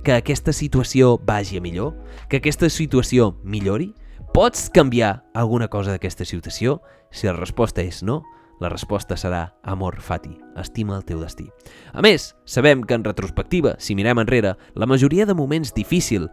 que 0.02 0.18
aquesta 0.18 0.54
situació 0.54 1.20
vagi 1.22 1.62
a 1.62 1.62
millor? 1.62 1.94
Que 2.30 2.42
aquesta 2.42 2.70
situació 2.70 3.36
millori? 3.44 3.92
Pots 4.38 4.70
canviar 4.70 5.24
alguna 5.34 5.66
cosa 5.66 5.96
d'aquesta 5.96 6.22
situació? 6.22 6.76
Si 7.10 7.26
la 7.26 7.32
resposta 7.34 7.82
és 7.82 8.04
no, 8.06 8.20
la 8.62 8.70
resposta 8.70 9.16
serà 9.18 9.40
amor 9.66 9.96
fati, 9.98 10.36
estima 10.62 10.94
el 10.94 11.06
teu 11.08 11.24
destí. 11.24 11.48
A 11.90 12.04
més, 12.06 12.36
sabem 12.46 12.84
que 12.86 12.94
en 12.94 13.02
retrospectiva, 13.08 13.72
si 13.82 13.96
mirem 13.98 14.22
enrere, 14.22 14.52
la 14.78 14.86
majoria 14.86 15.26
de 15.26 15.34
moments 15.34 15.74
difícils 15.74 16.30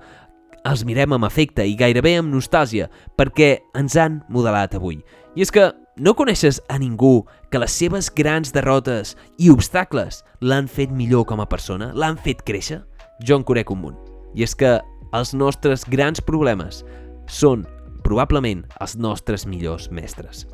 els 0.68 0.84
mirem 0.84 1.16
amb 1.16 1.24
afecte 1.24 1.64
i 1.64 1.78
gairebé 1.80 2.18
amb 2.18 2.28
nostàlgia 2.28 2.90
perquè 3.16 3.62
ens 3.72 3.96
han 3.96 4.20
modelat 4.28 4.76
avui. 4.76 4.98
I 5.32 5.40
és 5.40 5.48
que 5.48 5.70
no 5.96 6.12
coneixes 6.12 6.60
a 6.68 6.76
ningú 6.76 7.22
que 7.48 7.62
les 7.62 7.72
seves 7.72 8.10
grans 8.12 8.52
derrotes 8.52 9.14
i 9.40 9.48
obstacles 9.48 10.20
l'han 10.44 10.68
fet 10.68 10.92
millor 10.92 11.24
com 11.24 11.40
a 11.40 11.48
persona, 11.48 11.88
l'han 11.96 12.20
fet 12.20 12.44
créixer? 12.44 12.82
Jo 13.24 13.40
en 13.40 13.48
conec 13.48 13.72
un 13.72 13.80
munt. 13.80 13.96
I 14.36 14.44
és 14.44 14.52
que 14.52 14.76
els 15.16 15.32
nostres 15.32 15.88
grans 15.88 16.20
problemes 16.20 16.84
són 17.32 17.64
probablement 18.04 18.66
els 18.80 18.98
nostres 19.00 19.48
millors 19.48 19.90
mestres. 19.90 20.44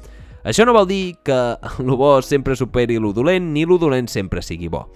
Això 0.41 0.65
no 0.65 0.73
vol 0.73 0.89
dir 0.89 1.17
que 1.25 1.37
el 1.83 1.97
bo 1.99 2.15
sempre 2.25 2.57
superi 2.57 2.97
lo 2.99 3.13
dolent 3.13 3.53
ni 3.53 3.67
lo 3.69 3.79
dolent 3.79 4.09
sempre 4.09 4.43
sigui 4.43 4.71
bo. 4.73 4.87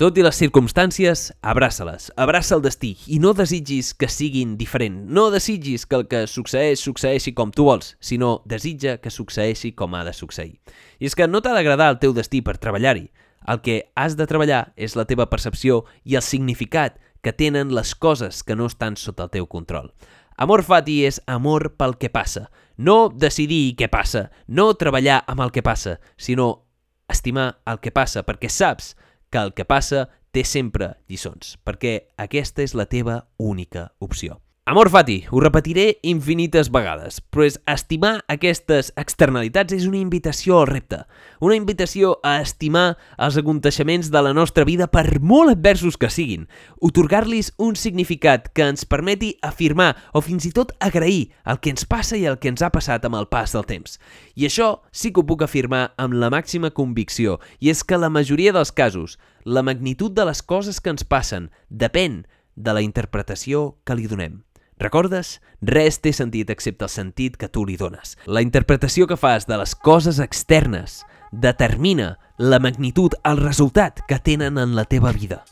Tot 0.00 0.16
i 0.16 0.22
les 0.24 0.38
circumstàncies, 0.40 1.28
abraça-les, 1.44 2.08
abraça 2.16 2.56
el 2.56 2.62
destí 2.64 2.94
i 3.12 3.18
no 3.20 3.34
desitgis 3.36 3.92
que 3.94 4.08
siguin 4.08 4.56
diferent. 4.56 4.96
No 5.12 5.28
desitgis 5.30 5.84
que 5.86 5.98
el 6.00 6.06
que 6.08 6.22
succeeix 6.26 6.80
succeeixi 6.80 7.34
com 7.36 7.52
tu 7.52 7.68
vols, 7.68 7.92
sinó 8.00 8.40
desitja 8.48 8.96
que 9.04 9.12
succeeixi 9.12 9.74
com 9.76 9.94
ha 9.94 10.02
de 10.08 10.14
succeir. 10.16 10.56
I 10.98 11.06
és 11.06 11.14
que 11.14 11.28
no 11.28 11.42
t'ha 11.44 11.52
d'agradar 11.52 11.90
el 11.92 12.00
teu 12.00 12.16
destí 12.16 12.40
per 12.40 12.56
treballar-hi. 12.56 13.10
El 13.46 13.60
que 13.60 13.76
has 13.94 14.16
de 14.16 14.26
treballar 14.26 14.72
és 14.74 14.96
la 14.96 15.04
teva 15.04 15.28
percepció 15.28 15.84
i 16.02 16.16
el 16.16 16.24
significat 16.24 16.96
que 17.22 17.36
tenen 17.36 17.74
les 17.74 17.94
coses 17.94 18.42
que 18.42 18.56
no 18.56 18.66
estan 18.66 18.96
sota 18.96 19.28
el 19.28 19.34
teu 19.36 19.46
control. 19.46 19.92
Amor 20.36 20.62
fati 20.64 21.02
és 21.06 21.20
amor 21.26 21.72
pel 21.78 21.96
que 22.00 22.10
passa. 22.12 22.48
No 22.76 23.08
decidir 23.08 23.74
què 23.78 23.88
passa, 23.92 24.30
no 24.48 24.72
treballar 24.74 25.22
amb 25.26 25.44
el 25.44 25.52
que 25.52 25.62
passa, 25.62 25.98
sinó 26.16 26.64
estimar 27.08 27.62
el 27.68 27.80
que 27.80 27.92
passa, 27.92 28.24
perquè 28.24 28.48
saps 28.50 28.94
que 29.30 29.40
el 29.40 29.52
que 29.56 29.68
passa 29.68 30.08
té 30.32 30.44
sempre 30.48 30.94
lliçons, 31.08 31.58
perquè 31.64 32.08
aquesta 32.16 32.64
és 32.64 32.74
la 32.74 32.88
teva 32.88 33.26
única 33.38 33.90
opció. 34.00 34.40
Amor 34.64 34.90
fati, 34.90 35.24
ho 35.28 35.40
repetiré 35.42 35.96
infinites 36.06 36.68
vegades, 36.70 37.16
però 37.34 37.42
és 37.42 37.56
estimar 37.66 38.12
aquestes 38.30 38.92
externalitats 38.94 39.74
és 39.74 39.88
una 39.88 39.98
invitació 39.98 40.60
al 40.60 40.68
repte, 40.68 41.00
una 41.42 41.56
invitació 41.58 42.12
a 42.22 42.36
estimar 42.44 42.92
els 43.18 43.40
aconteixements 43.40 44.12
de 44.14 44.22
la 44.22 44.30
nostra 44.30 44.62
vida 44.62 44.86
per 44.86 45.18
molt 45.18 45.50
adversos 45.50 45.98
que 45.98 46.12
siguin, 46.14 46.44
otorgar-los 46.78 47.50
un 47.58 47.74
significat 47.74 48.52
que 48.54 48.68
ens 48.70 48.86
permeti 48.86 49.32
afirmar 49.42 49.96
o 50.14 50.22
fins 50.22 50.46
i 50.46 50.52
tot 50.54 50.70
agrair 50.78 51.32
el 51.42 51.58
que 51.58 51.74
ens 51.74 51.82
passa 51.82 52.14
i 52.14 52.22
el 52.30 52.38
que 52.38 52.54
ens 52.54 52.62
ha 52.62 52.70
passat 52.70 53.02
amb 53.02 53.18
el 53.18 53.26
pas 53.26 53.56
del 53.58 53.66
temps. 53.66 53.98
I 54.38 54.46
això 54.46 54.70
sí 54.94 55.10
que 55.10 55.24
ho 55.24 55.26
puc 55.26 55.42
afirmar 55.42 55.88
amb 55.98 56.14
la 56.14 56.30
màxima 56.30 56.70
convicció, 56.70 57.40
i 57.58 57.74
és 57.74 57.82
que 57.82 57.98
la 57.98 58.14
majoria 58.14 58.54
dels 58.54 58.70
casos, 58.70 59.18
la 59.42 59.66
magnitud 59.66 60.14
de 60.14 60.30
les 60.30 60.38
coses 60.38 60.78
que 60.78 60.94
ens 60.94 61.02
passen 61.02 61.50
depèn 61.66 62.22
de 62.54 62.78
la 62.78 62.86
interpretació 62.86 63.72
que 63.82 63.98
li 63.98 64.06
donem. 64.06 64.44
Recordes? 64.82 65.36
Res 65.62 66.00
té 66.02 66.10
sentit 66.10 66.50
excepte 66.50 66.88
el 66.88 66.90
sentit 66.90 67.36
que 67.38 67.48
tu 67.48 67.62
li 67.62 67.76
dones. 67.78 68.16
La 68.26 68.42
interpretació 68.42 69.06
que 69.06 69.16
fas 69.20 69.46
de 69.46 69.58
les 69.60 69.76
coses 69.78 70.18
externes 70.18 71.04
determina 71.30 72.16
la 72.36 72.58
magnitud, 72.58 73.14
el 73.24 73.38
resultat 73.38 74.02
que 74.08 74.18
tenen 74.18 74.58
en 74.58 74.74
la 74.74 74.84
teva 74.84 75.12
vida. 75.14 75.44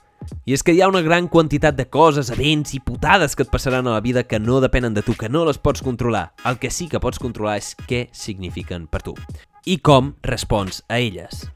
I 0.45 0.57
és 0.57 0.65
que 0.67 0.75
hi 0.75 0.83
ha 0.83 0.89
una 0.91 1.05
gran 1.07 1.29
quantitat 1.31 1.79
de 1.79 1.87
coses, 1.89 2.33
events 2.35 2.75
i 2.75 2.83
putades 2.83 3.37
que 3.37 3.47
et 3.47 3.53
passaran 3.53 3.87
a 3.87 3.95
la 3.95 4.03
vida 4.05 4.27
que 4.27 4.43
no 4.43 4.59
depenen 4.61 4.99
de 4.99 5.07
tu, 5.07 5.15
que 5.15 5.31
no 5.31 5.47
les 5.47 5.63
pots 5.63 5.81
controlar. 5.81 6.33
El 6.45 6.59
que 6.59 6.71
sí 6.75 6.89
que 6.91 7.01
pots 7.01 7.23
controlar 7.23 7.57
és 7.63 7.73
què 7.87 8.09
signifiquen 8.13 8.91
per 8.91 9.05
tu 9.07 9.15
i 9.65 9.79
com 9.79 10.15
respons 10.27 10.83
a 10.89 10.99
elles. 10.99 11.47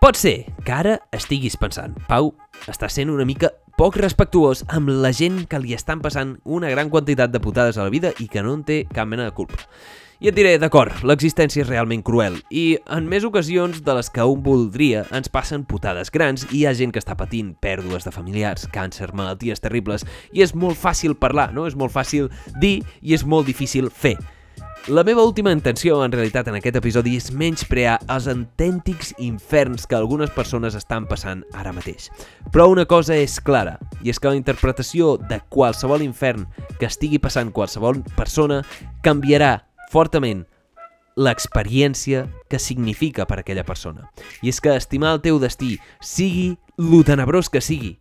Pot 0.00 0.16
ser 0.16 0.44
que 0.64 0.72
ara 0.72 0.98
estiguis 1.16 1.56
pensant, 1.60 1.96
Pau, 2.08 2.34
està 2.68 2.88
sent 2.92 3.10
una 3.12 3.26
mica 3.28 3.50
poc 3.80 3.94
respectuós 3.96 4.60
amb 4.76 4.90
la 4.92 5.08
gent 5.16 5.46
que 5.48 5.56
li 5.56 5.70
estan 5.72 6.02
passant 6.04 6.34
una 6.44 6.68
gran 6.68 6.90
quantitat 6.92 7.30
de 7.32 7.40
putades 7.40 7.78
a 7.78 7.86
la 7.86 7.92
vida 7.92 8.10
i 8.20 8.26
que 8.28 8.42
no 8.44 8.52
en 8.52 8.60
té 8.68 8.82
cap 8.92 9.08
mena 9.08 9.24
de 9.24 9.32
culpa. 9.32 9.56
I 10.20 10.28
et 10.28 10.36
diré, 10.36 10.50
d'acord, 10.60 10.98
l'existència 11.08 11.62
és 11.62 11.70
realment 11.70 12.02
cruel 12.04 12.36
i 12.52 12.76
en 12.92 13.06
més 13.08 13.24
ocasions 13.24 13.78
de 13.86 13.94
les 13.96 14.12
que 14.12 14.26
un 14.28 14.42
voldria 14.44 15.06
ens 15.16 15.32
passen 15.32 15.64
putades 15.64 16.12
grans 16.12 16.44
i 16.50 16.58
hi 16.58 16.66
ha 16.68 16.74
gent 16.76 16.92
que 16.92 17.00
està 17.00 17.16
patint 17.16 17.54
pèrdues 17.56 18.04
de 18.04 18.12
familiars, 18.12 18.66
càncer, 18.68 19.14
malalties 19.16 19.64
terribles 19.64 20.04
i 20.36 20.44
és 20.44 20.52
molt 20.52 20.76
fàcil 20.76 21.16
parlar, 21.16 21.48
no? 21.56 21.64
És 21.64 21.72
molt 21.72 21.96
fàcil 21.96 22.28
dir 22.60 22.82
i 23.00 23.16
és 23.16 23.24
molt 23.24 23.48
difícil 23.48 23.88
fer. 23.88 24.18
La 24.88 25.04
meva 25.04 25.22
última 25.22 25.52
intenció, 25.52 26.02
en 26.02 26.10
realitat, 26.10 26.46
en 26.48 26.54
aquest 26.56 26.78
episodi 26.78 27.12
és 27.18 27.26
menysprear 27.36 27.98
els 28.08 28.24
autèntics 28.32 29.10
inferns 29.20 29.84
que 29.86 29.94
algunes 29.98 30.32
persones 30.32 30.74
estan 30.78 31.04
passant 31.06 31.42
ara 31.52 31.74
mateix. 31.76 32.06
Però 32.48 32.64
una 32.72 32.86
cosa 32.88 33.12
és 33.20 33.36
clara, 33.44 33.76
i 34.00 34.08
és 34.08 34.18
que 34.18 34.32
la 34.32 34.38
interpretació 34.38 35.18
de 35.20 35.42
qualsevol 35.52 36.00
infern 36.00 36.46
que 36.78 36.88
estigui 36.88 37.20
passant 37.20 37.52
qualsevol 37.52 38.00
persona 38.16 38.62
canviarà 39.04 39.66
fortament 39.92 40.46
l'experiència 41.20 42.24
que 42.48 42.58
significa 42.58 43.26
per 43.28 43.42
aquella 43.42 43.66
persona. 43.68 44.08
I 44.40 44.48
és 44.48 44.62
que 44.64 44.72
estimar 44.80 45.12
el 45.12 45.20
teu 45.26 45.42
destí, 45.42 45.74
sigui 46.00 46.54
lo 46.80 47.02
tenebrós 47.04 47.52
que 47.52 47.60
sigui, 47.60 47.98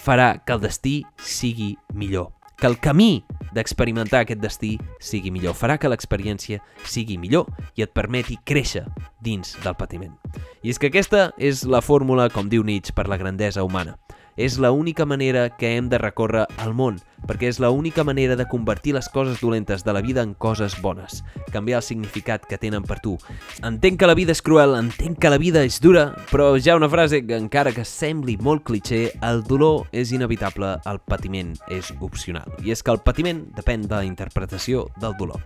farà 0.00 0.38
que 0.40 0.56
el 0.56 0.64
destí 0.64 1.02
sigui 1.20 1.74
millor 1.92 2.32
que 2.56 2.66
el 2.66 2.78
camí 2.78 3.24
d'experimentar 3.54 4.24
aquest 4.24 4.42
destí 4.42 4.74
sigui 5.00 5.32
millor, 5.34 5.56
farà 5.58 5.78
que 5.78 5.90
l'experiència 5.90 6.60
sigui 6.84 7.16
millor 7.20 7.48
i 7.78 7.86
et 7.86 7.94
permeti 7.94 8.38
créixer 8.44 8.84
dins 9.24 9.54
del 9.64 9.76
patiment. 9.78 10.14
I 10.62 10.74
és 10.74 10.80
que 10.80 10.90
aquesta 10.90 11.30
és 11.38 11.64
la 11.64 11.82
fórmula, 11.84 12.28
com 12.34 12.50
diu 12.50 12.64
Nietzsche, 12.66 12.94
per 12.94 13.08
la 13.08 13.20
grandesa 13.20 13.64
humana. 13.64 13.96
És 14.36 14.58
la 14.58 14.70
única 14.72 15.06
manera 15.06 15.48
que 15.56 15.76
hem 15.76 15.88
de 15.88 15.98
recórrer 15.98 16.46
al 16.58 16.74
món, 16.74 16.96
perquè 17.28 17.48
és 17.48 17.60
la 17.62 17.70
única 17.70 18.04
manera 18.04 18.36
de 18.36 18.46
convertir 18.50 18.94
les 18.94 19.08
coses 19.08 19.40
dolentes 19.40 19.84
de 19.84 19.92
la 19.92 20.02
vida 20.02 20.22
en 20.22 20.34
coses 20.34 20.80
bones, 20.82 21.22
canviar 21.52 21.78
el 21.78 21.86
significat 21.86 22.44
que 22.46 22.58
tenen 22.58 22.82
per 22.82 22.98
tu. 23.00 23.16
Entenc 23.62 24.00
que 24.00 24.08
la 24.10 24.16
vida 24.18 24.34
és 24.34 24.42
cruel, 24.42 24.74
entenc 24.78 25.20
que 25.22 25.30
la 25.30 25.38
vida 25.38 25.62
és 25.64 25.80
dura, 25.80 26.10
però 26.32 26.52
ha 26.54 26.76
una 26.76 26.90
frase 26.90 27.24
que 27.26 27.36
encara 27.36 27.72
que 27.72 27.84
sembli 27.84 28.36
molt 28.36 28.64
cliché, 28.64 29.12
el 29.22 29.44
dolor 29.44 29.86
és 29.92 30.12
inevitable, 30.12 30.76
el 30.84 30.98
patiment 30.98 31.54
és 31.70 31.92
opcional. 32.00 32.50
I 32.64 32.74
és 32.74 32.82
que 32.82 32.92
el 32.92 33.02
patiment 33.04 33.46
depèn 33.54 33.86
de 33.86 33.94
la 33.94 34.04
interpretació 34.04 34.88
del 35.00 35.16
dolor. 35.18 35.40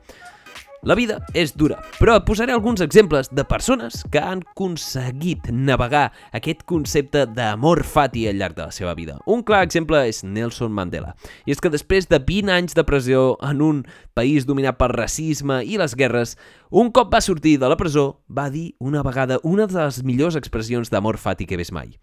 La 0.87 0.94
vida 0.94 1.16
és 1.35 1.50
dura, 1.58 1.80
però 1.99 2.20
posaré 2.23 2.52
alguns 2.54 2.78
exemples 2.85 3.26
de 3.35 3.42
persones 3.42 4.04
que 4.12 4.20
han 4.23 4.44
aconseguit 4.47 5.49
navegar 5.50 6.12
aquest 6.30 6.62
concepte 6.70 7.25
d'amor 7.35 7.82
fati 7.82 8.28
al 8.30 8.38
llarg 8.38 8.54
de 8.54 8.68
la 8.68 8.75
seva 8.75 8.94
vida. 8.94 9.16
Un 9.26 9.42
clar 9.42 9.64
exemple 9.66 9.99
és 10.06 10.23
Nelson 10.23 10.70
Mandela. 10.70 11.16
I 11.50 11.56
és 11.56 11.58
que 11.58 11.73
després 11.75 12.06
de 12.06 12.23
20 12.23 12.54
anys 12.54 12.78
de 12.78 12.87
presó 12.87 13.35
en 13.42 13.64
un 13.64 13.82
país 14.14 14.47
dominat 14.47 14.78
pel 14.78 14.94
racisme 14.94 15.64
i 15.66 15.80
les 15.82 15.99
guerres, 15.99 16.37
un 16.70 16.92
cop 16.94 17.11
va 17.11 17.25
sortir 17.26 17.58
de 17.58 17.66
la 17.66 17.76
presó, 17.76 18.23
va 18.30 18.47
dir 18.47 18.76
una 18.78 19.02
vegada 19.02 19.42
una 19.42 19.66
de 19.66 19.80
les 19.82 20.04
millors 20.06 20.38
expressions 20.38 20.94
d'amor 20.94 21.18
fati 21.18 21.50
que 21.50 21.58
ves 21.58 21.75
mai. 21.75 21.97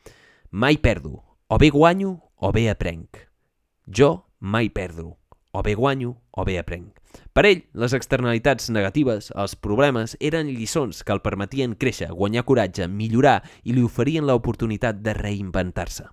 Mai 0.52 0.76
perdo, 0.84 1.24
o 1.48 1.58
bé 1.58 1.72
guanyo 1.72 2.18
o 2.36 2.52
bé 2.52 2.68
aprenc. 2.70 3.24
Jo 3.88 4.26
mai 4.40 4.68
perdo, 4.68 5.16
o 5.56 5.64
bé 5.64 5.74
guanyo 5.76 6.18
o 6.32 6.44
bé 6.44 6.58
aprenc. 6.60 6.92
Per 7.32 7.46
ell, 7.48 7.62
les 7.80 7.94
externalitats 7.96 8.68
negatives, 8.76 9.30
els 9.40 9.56
problemes, 9.56 10.18
eren 10.20 10.50
lliçons 10.52 11.00
que 11.08 11.16
el 11.16 11.24
permetien 11.24 11.78
créixer, 11.80 12.10
guanyar 12.12 12.44
coratge, 12.44 12.90
millorar 12.92 13.38
i 13.64 13.72
li 13.72 13.84
oferien 13.88 14.28
l'oportunitat 14.28 15.00
de 15.00 15.16
reinventar-se. 15.16 16.10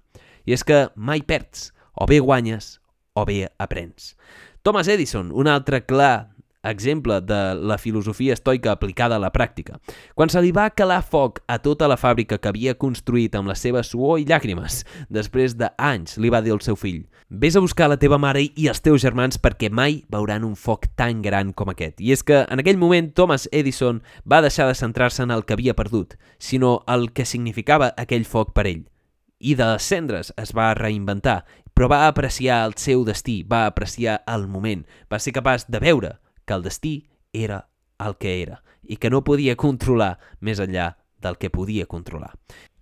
I 0.47 0.55
és 0.55 0.63
que 0.63 0.85
mai 0.95 1.27
perds, 1.27 1.73
o 1.99 2.07
bé 2.07 2.21
guanyes 2.23 2.77
o 3.19 3.27
bé 3.27 3.49
aprens. 3.59 4.15
Thomas 4.63 4.87
Edison, 4.87 5.33
un 5.35 5.51
altre 5.51 5.83
clar 5.83 6.32
exemple 6.63 7.21
de 7.21 7.55
la 7.55 7.79
filosofia 7.79 8.33
estoica 8.33 8.73
aplicada 8.73 9.17
a 9.17 9.23
la 9.23 9.33
pràctica. 9.33 9.79
Quan 10.15 10.31
se 10.31 10.41
li 10.43 10.53
va 10.55 10.71
calar 10.71 11.03
foc 11.03 11.41
a 11.47 11.59
tota 11.59 11.89
la 11.91 11.99
fàbrica 11.99 12.39
que 12.39 12.49
havia 12.51 12.75
construït 12.79 13.35
amb 13.35 13.51
la 13.51 13.57
seva 13.59 13.83
suor 13.83 14.21
i 14.21 14.27
llàgrimes, 14.29 14.83
després 15.11 15.57
d'anys 15.59 16.19
li 16.23 16.31
va 16.31 16.43
dir 16.43 16.55
al 16.55 16.63
seu 16.63 16.79
fill 16.79 17.03
«Ves 17.33 17.57
a 17.57 17.63
buscar 17.65 17.89
la 17.89 17.97
teva 17.97 18.19
mare 18.21 18.43
i 18.45 18.67
els 18.69 18.83
teus 18.85 19.01
germans 19.01 19.39
perquè 19.41 19.71
mai 19.73 20.03
veuran 20.13 20.45
un 20.45 20.53
foc 20.53 20.91
tan 21.01 21.23
gran 21.25 21.55
com 21.57 21.73
aquest». 21.73 22.01
I 22.01 22.13
és 22.13 22.23
que 22.23 22.43
en 22.45 22.61
aquell 22.61 22.77
moment 22.77 23.09
Thomas 23.17 23.49
Edison 23.51 24.03
va 24.29 24.43
deixar 24.45 24.69
de 24.69 24.77
centrar-se 24.77 25.23
en 25.25 25.33
el 25.33 25.47
que 25.47 25.57
havia 25.57 25.75
perdut, 25.75 26.19
sinó 26.39 26.83
el 26.87 27.11
que 27.13 27.25
significava 27.25 27.95
aquell 27.97 28.29
foc 28.29 28.53
per 28.53 28.67
ell. 28.67 28.85
I 29.41 29.57
de 29.57 29.65
les 29.73 29.83
cendres 29.83 30.31
es 30.39 30.53
va 30.55 30.75
reinventar, 30.77 31.43
però 31.75 31.89
va 31.89 32.07
apreciar 32.07 32.67
el 32.67 32.77
seu 32.77 33.03
destí, 33.05 33.43
va 33.43 33.65
apreciar 33.67 34.21
el 34.29 34.47
moment, 34.47 34.85
va 35.11 35.19
ser 35.19 35.33
capaç 35.33 35.65
de 35.73 35.81
veure 35.81 36.13
que 36.45 36.55
el 36.55 36.65
destí 36.67 36.95
era 37.33 37.67
el 38.03 38.17
que 38.19 38.41
era 38.43 38.63
i 38.83 38.99
que 38.99 39.11
no 39.11 39.23
podia 39.25 39.55
controlar 39.57 40.17
més 40.41 40.61
enllà 40.61 40.93
del 41.23 41.39
que 41.39 41.51
podia 41.55 41.87
controlar. 41.87 42.33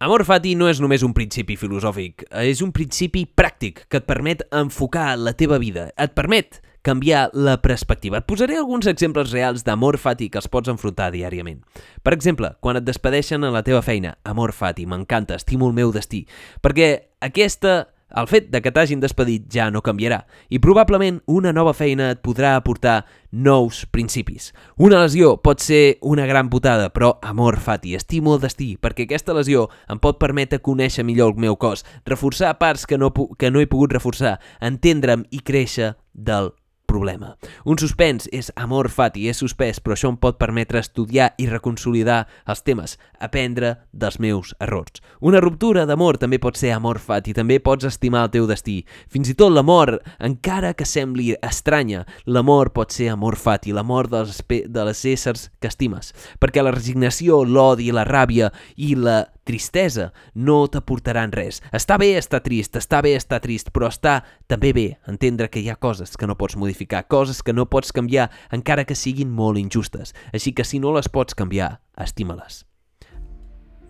Amor 0.00 0.24
fati 0.24 0.54
no 0.56 0.70
és 0.70 0.80
només 0.80 1.04
un 1.04 1.12
principi 1.12 1.58
filosòfic, 1.60 2.24
és 2.40 2.62
un 2.64 2.72
principi 2.72 3.26
pràctic 3.28 3.84
que 3.92 4.00
et 4.00 4.08
permet 4.08 4.46
enfocar 4.48 5.12
la 5.20 5.34
teva 5.36 5.60
vida, 5.60 5.90
et 6.00 6.16
permet 6.16 6.62
canviar 6.82 7.28
la 7.36 7.58
perspectiva. 7.60 8.18
Et 8.18 8.26
posaré 8.26 8.56
alguns 8.56 8.88
exemples 8.88 9.34
reals 9.34 9.64
d'amor 9.66 9.98
fati 10.00 10.30
que 10.32 10.40
els 10.40 10.48
pots 10.48 10.72
enfrontar 10.72 11.10
diàriament. 11.12 11.60
Per 12.02 12.14
exemple, 12.16 12.54
quan 12.64 12.80
et 12.80 12.86
despedeixen 12.86 13.44
a 13.44 13.52
la 13.52 13.62
teva 13.66 13.82
feina, 13.84 14.16
amor 14.24 14.54
fati, 14.56 14.88
m'encanta, 14.88 15.36
estimo 15.36 15.68
el 15.68 15.76
meu 15.76 15.92
destí, 15.92 16.24
perquè 16.64 16.90
aquesta 17.20 17.90
el 18.16 18.28
fet 18.30 18.50
de 18.50 18.60
que 18.62 18.72
t'hagin 18.74 19.00
despedit 19.02 19.46
ja 19.52 19.68
no 19.70 19.82
canviarà 19.84 20.24
i 20.48 20.60
probablement 20.62 21.20
una 21.26 21.52
nova 21.52 21.74
feina 21.76 22.10
et 22.14 22.22
podrà 22.24 22.56
aportar 22.56 23.04
nous 23.30 23.84
principis. 23.94 24.50
Una 24.76 25.00
lesió 25.04 25.36
pot 25.42 25.62
ser 25.62 25.98
una 26.02 26.26
gran 26.26 26.50
putada, 26.50 26.90
però 26.90 27.16
amor 27.22 27.60
fati, 27.62 27.94
estimo 27.94 28.34
el 28.34 28.42
destí, 28.42 28.74
perquè 28.80 29.06
aquesta 29.06 29.36
lesió 29.36 29.68
em 29.90 30.00
pot 30.02 30.18
permetre 30.18 30.62
conèixer 30.62 31.06
millor 31.06 31.34
el 31.34 31.44
meu 31.46 31.56
cos, 31.56 31.84
reforçar 32.06 32.56
parts 32.58 32.86
que 32.86 32.98
no, 32.98 33.12
que 33.12 33.50
no 33.50 33.60
he 33.60 33.70
pogut 33.70 33.94
reforçar, 33.94 34.38
entendre'm 34.60 35.26
i 35.30 35.44
créixer 35.46 35.94
del 36.12 36.52
problema. 36.90 37.36
Un 37.64 37.78
suspens 37.78 38.26
és 38.34 38.50
amor 38.58 38.90
fati, 38.90 39.28
és 39.30 39.38
suspès, 39.40 39.78
però 39.80 39.94
això 39.94 40.10
em 40.10 40.18
pot 40.20 40.38
permetre 40.40 40.82
estudiar 40.82 41.30
i 41.38 41.46
reconsolidar 41.50 42.24
els 42.50 42.64
temes, 42.66 42.96
aprendre 43.22 43.76
dels 43.92 44.18
meus 44.22 44.52
errors. 44.60 44.98
Una 45.20 45.40
ruptura 45.42 45.86
d'amor 45.86 46.18
també 46.18 46.40
pot 46.42 46.58
ser 46.58 46.74
amor 46.74 46.98
fati, 46.98 47.34
també 47.36 47.60
pots 47.62 47.86
estimar 47.86 48.26
el 48.26 48.34
teu 48.34 48.48
destí. 48.50 48.80
Fins 49.12 49.30
i 49.30 49.36
tot 49.38 49.54
l'amor, 49.54 49.98
encara 50.18 50.74
que 50.74 50.88
sembli 50.88 51.32
estranya, 51.38 52.04
l'amor 52.26 52.72
pot 52.74 52.94
ser 52.94 53.10
amor 53.14 53.38
fati, 53.38 53.74
l'amor 53.76 54.10
dels, 54.10 54.42
de 54.48 54.86
les 54.88 55.04
éssers 55.14 55.48
que 55.60 55.70
estimes, 55.70 56.14
perquè 56.40 56.64
la 56.64 56.74
resignació, 56.74 57.44
l'odi, 57.44 57.90
la 57.94 58.06
ràbia 58.08 58.50
i 58.76 58.96
la 58.98 59.22
tristesa 59.50 60.10
no 60.34 60.62
t'aportaran 60.70 61.34
res. 61.34 61.60
Està 61.74 61.98
bé 62.00 62.14
estar 62.18 62.42
trist, 62.46 62.78
està 62.78 63.02
bé 63.02 63.16
estar 63.18 63.42
trist, 63.42 63.74
però 63.74 63.90
està 63.90 64.20
també 64.50 64.72
bé 64.76 64.86
entendre 65.10 65.50
que 65.50 65.60
hi 65.60 65.68
ha 65.70 65.78
coses 65.78 66.16
que 66.16 66.30
no 66.30 66.38
pots 66.38 66.56
modificar, 66.56 67.06
coses 67.10 67.42
que 67.42 67.56
no 67.56 67.66
pots 67.66 67.92
canviar, 67.92 68.30
encara 68.54 68.86
que 68.86 68.98
siguin 68.98 69.30
molt 69.34 69.58
injustes. 69.58 70.14
Així 70.32 70.54
que 70.54 70.66
si 70.66 70.78
no 70.78 70.94
les 70.94 71.10
pots 71.10 71.34
canviar, 71.34 71.80
estima-les. 71.98 72.64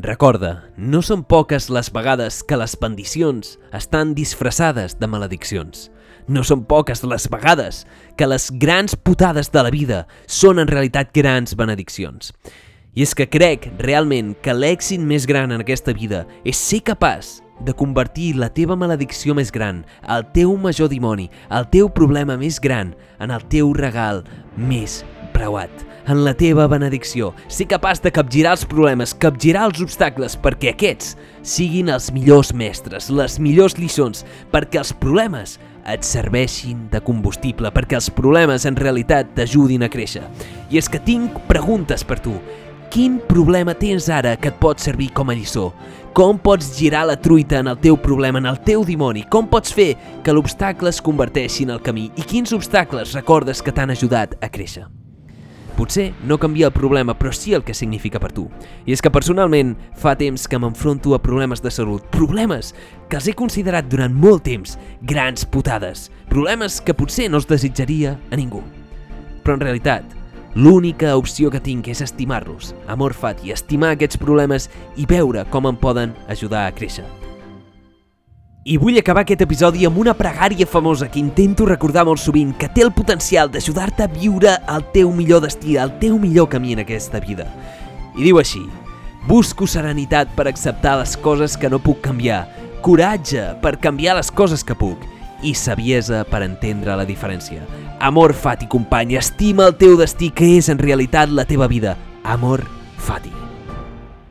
Recorda, 0.00 0.70
no 0.80 1.02
són 1.04 1.26
poques 1.28 1.66
les 1.68 1.90
vegades 1.92 2.38
que 2.48 2.56
les 2.56 2.72
bendicions 2.80 3.58
estan 3.76 4.14
disfressades 4.16 4.94
de 4.96 5.08
malediccions. 5.12 5.90
No 6.24 6.40
són 6.46 6.62
poques 6.64 7.04
les 7.04 7.26
vegades 7.28 7.82
que 8.16 8.28
les 8.30 8.48
grans 8.62 8.96
putades 8.96 9.52
de 9.52 9.66
la 9.66 9.72
vida 9.74 10.00
són 10.24 10.62
en 10.62 10.72
realitat 10.72 11.12
grans 11.12 11.52
benediccions. 11.52 12.32
I 13.00 13.04
és 13.06 13.14
que 13.16 13.24
crec 13.32 13.64
realment 13.80 14.34
que 14.44 14.52
l'èxit 14.52 15.00
més 15.00 15.24
gran 15.24 15.54
en 15.54 15.62
aquesta 15.62 15.94
vida 15.96 16.26
és 16.44 16.58
ser 16.60 16.82
capaç 16.84 17.38
de 17.64 17.72
convertir 17.72 18.34
la 18.36 18.50
teva 18.52 18.76
maledicció 18.76 19.32
més 19.38 19.48
gran, 19.54 19.78
el 20.04 20.26
teu 20.34 20.52
major 20.60 20.90
dimoni, 20.92 21.30
el 21.48 21.64
teu 21.72 21.88
problema 21.88 22.36
més 22.36 22.60
gran, 22.60 22.92
en 23.16 23.32
el 23.32 23.46
teu 23.48 23.72
regal 23.72 24.20
més 24.52 24.98
preuat, 25.32 25.72
en 26.12 26.26
la 26.26 26.36
teva 26.36 26.68
benedicció. 26.68 27.32
Ser 27.48 27.70
capaç 27.72 28.04
de 28.04 28.12
capgirar 28.12 28.52
els 28.58 28.68
problemes, 28.68 29.16
capgirar 29.16 29.70
els 29.70 29.80
obstacles, 29.80 30.36
perquè 30.36 30.74
aquests 30.74 31.16
siguin 31.40 31.88
els 31.96 32.12
millors 32.12 32.52
mestres, 32.52 33.08
les 33.08 33.40
millors 33.40 33.80
lliçons, 33.80 34.26
perquè 34.52 34.84
els 34.84 34.92
problemes 34.92 35.56
et 35.88 36.04
serveixin 36.04 36.90
de 36.92 37.00
combustible, 37.00 37.72
perquè 37.72 37.96
els 37.96 38.12
problemes 38.12 38.68
en 38.68 38.76
realitat 38.76 39.38
t'ajudin 39.38 39.88
a 39.88 39.88
créixer. 39.88 40.26
I 40.68 40.76
és 40.76 40.92
que 40.92 41.00
tinc 41.00 41.46
preguntes 41.48 42.04
per 42.04 42.20
tu. 42.20 42.36
Quin 42.90 43.20
problema 43.22 43.70
tens 43.78 44.08
ara 44.10 44.32
que 44.34 44.50
et 44.50 44.56
pot 44.58 44.80
servir 44.82 45.12
com 45.14 45.28
a 45.30 45.34
lliçó? 45.38 45.68
Com 46.10 46.40
pots 46.42 46.72
girar 46.74 47.04
la 47.06 47.14
truita 47.22 47.60
en 47.62 47.70
el 47.70 47.78
teu 47.78 47.94
problema, 47.94 48.40
en 48.42 48.48
el 48.50 48.58
teu 48.66 48.82
dimoni? 48.82 49.22
Com 49.30 49.46
pots 49.46 49.70
fer 49.70 49.92
que 50.26 50.34
l'obstacle 50.34 50.90
es 50.90 50.98
converteixi 50.98 51.68
en 51.68 51.70
el 51.70 51.78
camí? 51.86 52.08
I 52.18 52.26
quins 52.26 52.50
obstacles 52.50 53.14
recordes 53.14 53.62
que 53.62 53.70
t'han 53.70 53.94
ajudat 53.94 54.34
a 54.42 54.50
créixer? 54.50 54.88
Potser 55.78 56.10
no 56.26 56.40
canvia 56.42 56.66
el 56.66 56.74
problema, 56.74 57.14
però 57.14 57.30
sí 57.30 57.54
el 57.54 57.62
que 57.62 57.78
significa 57.78 58.18
per 58.18 58.34
tu. 58.34 58.48
I 58.82 58.98
és 58.98 59.00
que 59.00 59.14
personalment 59.14 59.76
fa 59.94 60.18
temps 60.18 60.50
que 60.50 60.58
m'enfronto 60.58 61.14
a 61.14 61.22
problemes 61.22 61.62
de 61.62 61.70
salut. 61.70 62.02
Problemes 62.10 62.74
que 63.06 63.22
els 63.22 63.30
he 63.30 63.38
considerat 63.38 63.86
durant 63.86 64.10
molt 64.10 64.48
temps 64.50 64.74
grans 65.06 65.46
putades. 65.46 66.08
Problemes 66.28 66.82
que 66.82 66.98
potser 66.98 67.30
no 67.30 67.38
els 67.38 67.46
desitjaria 67.46 68.18
a 68.32 68.36
ningú. 68.36 68.66
Però 69.46 69.54
en 69.54 69.62
realitat, 69.62 70.18
L'única 70.54 71.14
opció 71.14 71.46
que 71.46 71.60
tinc 71.62 71.86
és 71.92 72.00
estimar-los, 72.02 72.72
amor 72.90 73.14
fat, 73.14 73.38
i 73.46 73.52
estimar 73.54 73.92
aquests 73.94 74.18
problemes 74.18 74.66
i 74.98 75.06
veure 75.06 75.44
com 75.46 75.68
em 75.70 75.76
poden 75.78 76.16
ajudar 76.28 76.64
a 76.66 76.72
créixer. 76.74 77.04
I 78.66 78.74
vull 78.76 78.98
acabar 78.98 79.22
aquest 79.22 79.44
episodi 79.46 79.86
amb 79.86 80.00
una 80.02 80.16
pregària 80.18 80.66
famosa 80.66 81.06
que 81.08 81.20
intento 81.22 81.68
recordar 81.68 82.02
molt 82.04 82.20
sovint, 82.20 82.50
que 82.58 82.68
té 82.68 82.82
el 82.82 82.90
potencial 82.92 83.48
d'ajudar-te 83.48 84.04
a 84.04 84.10
viure 84.10 84.56
el 84.74 84.84
teu 84.92 85.14
millor 85.14 85.44
destí, 85.46 85.78
el 85.78 85.94
teu 86.02 86.18
millor 86.18 86.50
camí 86.50 86.74
en 86.74 86.82
aquesta 86.82 87.22
vida. 87.22 87.46
I 88.18 88.26
diu 88.26 88.42
així, 88.42 88.64
busco 89.30 89.70
serenitat 89.70 90.34
per 90.34 90.48
acceptar 90.50 90.98
les 90.98 91.14
coses 91.16 91.54
que 91.56 91.70
no 91.70 91.78
puc 91.78 92.02
canviar, 92.02 92.42
coratge 92.82 93.52
per 93.62 93.78
canviar 93.78 94.18
les 94.18 94.34
coses 94.34 94.66
que 94.66 94.74
puc 94.74 95.09
i 95.42 95.54
saviesa 95.54 96.22
per 96.28 96.42
entendre 96.46 96.96
la 96.96 97.06
diferència. 97.08 97.64
Amor 98.00 98.34
fati, 98.34 98.68
company, 98.70 99.16
estima 99.20 99.68
el 99.68 99.76
teu 99.80 99.98
destí 100.00 100.30
que 100.30 100.54
és 100.58 100.70
en 100.72 100.80
realitat 100.80 101.32
la 101.32 101.46
teva 101.48 101.68
vida. 101.70 101.96
Amor 102.24 102.64
fati. 103.00 103.32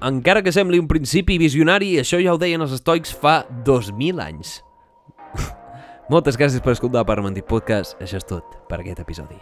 Encara 0.06 0.42
que 0.42 0.54
sembli 0.56 0.80
un 0.80 0.88
principi 0.88 1.38
visionari, 1.42 1.98
això 2.00 2.22
ja 2.24 2.34
ho 2.34 2.40
deien 2.40 2.64
els 2.64 2.74
estoics 2.78 3.12
fa 3.12 3.42
2.000 3.68 4.24
anys. 4.24 4.60
Moltes 6.14 6.40
gràcies 6.40 6.64
per 6.64 6.78
escoltar 6.78 7.06
Parmentit 7.06 7.50
Podcast. 7.50 8.00
Això 8.00 8.22
és 8.22 8.28
tot 8.30 8.62
per 8.72 8.80
aquest 8.80 9.04
episodi. 9.04 9.38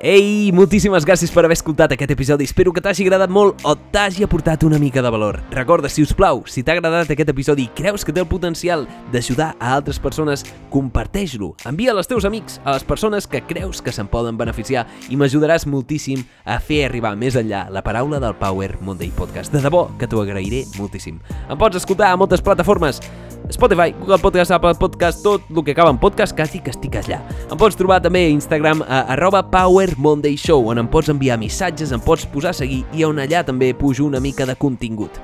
Ei, 0.00 0.52
moltíssimes 0.54 1.02
gràcies 1.02 1.32
per 1.34 1.42
haver 1.42 1.56
escoltat 1.56 1.90
aquest 1.90 2.12
episodi. 2.14 2.46
Espero 2.46 2.70
que 2.70 2.78
t'hagi 2.78 3.02
agradat 3.02 3.32
molt 3.34 3.64
o 3.66 3.72
t'hagi 3.74 4.22
aportat 4.22 4.62
una 4.62 4.78
mica 4.78 5.02
de 5.02 5.10
valor. 5.10 5.40
Recorda, 5.50 5.90
si 5.90 6.04
us 6.06 6.12
plau, 6.14 6.44
si 6.46 6.62
t'ha 6.62 6.76
agradat 6.76 7.10
aquest 7.10 7.32
episodi 7.32 7.64
i 7.66 7.72
creus 7.74 8.06
que 8.06 8.14
té 8.14 8.22
el 8.22 8.28
potencial 8.30 8.86
d'ajudar 9.10 9.56
a 9.58 9.72
altres 9.74 9.98
persones, 9.98 10.44
comparteix-lo. 10.70 11.56
Envia 11.66 11.96
als 11.98 12.06
teus 12.06 12.28
amics, 12.30 12.60
a 12.62 12.76
les 12.76 12.86
persones 12.86 13.26
que 13.26 13.42
creus 13.42 13.82
que 13.82 13.90
se'n 13.90 14.06
poden 14.06 14.38
beneficiar 14.38 14.86
i 15.10 15.18
m'ajudaràs 15.18 15.66
moltíssim 15.66 16.22
a 16.46 16.60
fer 16.62 16.84
arribar 16.86 17.16
més 17.18 17.34
enllà 17.34 17.66
la 17.66 17.82
paraula 17.82 18.22
del 18.22 18.38
Power 18.38 18.76
Monday 18.78 19.10
Podcast. 19.10 19.50
De 19.50 19.64
debò 19.66 19.88
que 19.98 20.06
t'ho 20.06 20.22
agrairé 20.22 20.62
moltíssim. 20.78 21.18
Em 21.50 21.58
pots 21.58 21.82
escoltar 21.82 22.12
a 22.12 22.20
moltes 22.22 22.44
plataformes 22.46 23.02
Spotify, 23.50 23.94
Google 23.98 24.18
Podcast, 24.18 24.50
Apple 24.52 24.74
Podcast, 24.74 25.22
tot 25.22 25.42
el 25.48 25.64
que 25.64 25.72
acaba 25.72 25.90
en 25.90 25.98
podcast, 25.98 26.36
quasi 26.36 26.60
que 26.60 26.70
estic 26.70 26.98
allà. 27.00 27.22
Em 27.48 27.56
pots 27.58 27.76
trobar 27.78 28.00
també 28.04 28.26
a 28.26 28.32
Instagram 28.34 28.82
a 28.84 29.00
arroba 29.14 29.42
Power 29.50 29.94
Monday 29.96 30.36
Show, 30.36 30.68
on 30.68 30.82
em 30.82 30.88
pots 30.88 31.08
enviar 31.08 31.38
missatges, 31.40 31.92
em 31.92 32.00
pots 32.00 32.26
posar 32.28 32.52
a 32.52 32.58
seguir 32.60 32.84
i 32.92 33.06
on 33.08 33.20
allà 33.22 33.44
també 33.46 33.72
pujo 33.74 34.04
una 34.06 34.20
mica 34.20 34.46
de 34.46 34.56
contingut. 34.56 35.20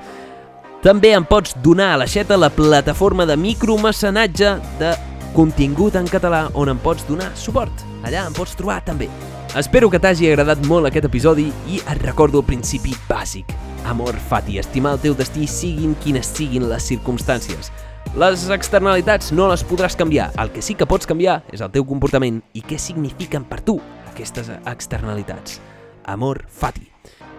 També 0.85 1.14
em 1.16 1.24
pots 1.24 1.55
donar 1.64 1.94
a 1.94 2.00
l'aixeta 2.00 2.37
la 2.37 2.50
plataforma 2.53 3.24
de 3.24 3.37
micromecenatge 3.40 4.57
de 4.81 4.90
contingut 5.35 5.96
en 5.96 6.09
català 6.09 6.46
on 6.55 6.68
em 6.68 6.81
pots 6.81 7.07
donar 7.09 7.31
suport. 7.37 7.72
Allà 8.05 8.27
em 8.29 8.37
pots 8.37 8.53
trobar 8.57 8.83
també. 8.85 9.09
Espero 9.57 9.88
que 9.88 10.00
t'hagi 10.03 10.29
agradat 10.29 10.64
molt 10.66 10.88
aquest 10.90 11.07
episodi 11.09 11.46
i 11.70 11.81
et 11.81 12.03
recordo 12.03 12.40
el 12.42 12.48
principi 12.48 12.92
bàsic. 13.09 13.53
Amor 13.87 14.16
fati, 14.29 14.59
estimar 14.59 14.96
el 14.96 15.03
teu 15.03 15.16
destí 15.16 15.46
siguin 15.46 15.94
quines 16.03 16.31
siguin 16.37 16.68
les 16.68 16.88
circumstàncies. 16.88 17.70
Les 18.14 18.45
externalitats 18.55 19.33
no 19.35 19.49
les 19.51 19.64
podràs 19.67 19.97
canviar. 19.99 20.29
El 20.38 20.53
que 20.55 20.62
sí 20.62 20.77
que 20.79 20.87
pots 20.87 21.09
canviar 21.09 21.40
és 21.51 21.64
el 21.64 21.73
teu 21.75 21.87
comportament 21.88 22.43
i 22.55 22.62
què 22.62 22.79
signifiquen 22.79 23.49
per 23.49 23.62
tu 23.67 23.81
aquestes 24.12 24.53
externalitats. 24.55 25.59
Amor 26.07 26.45
fati. 26.47 26.87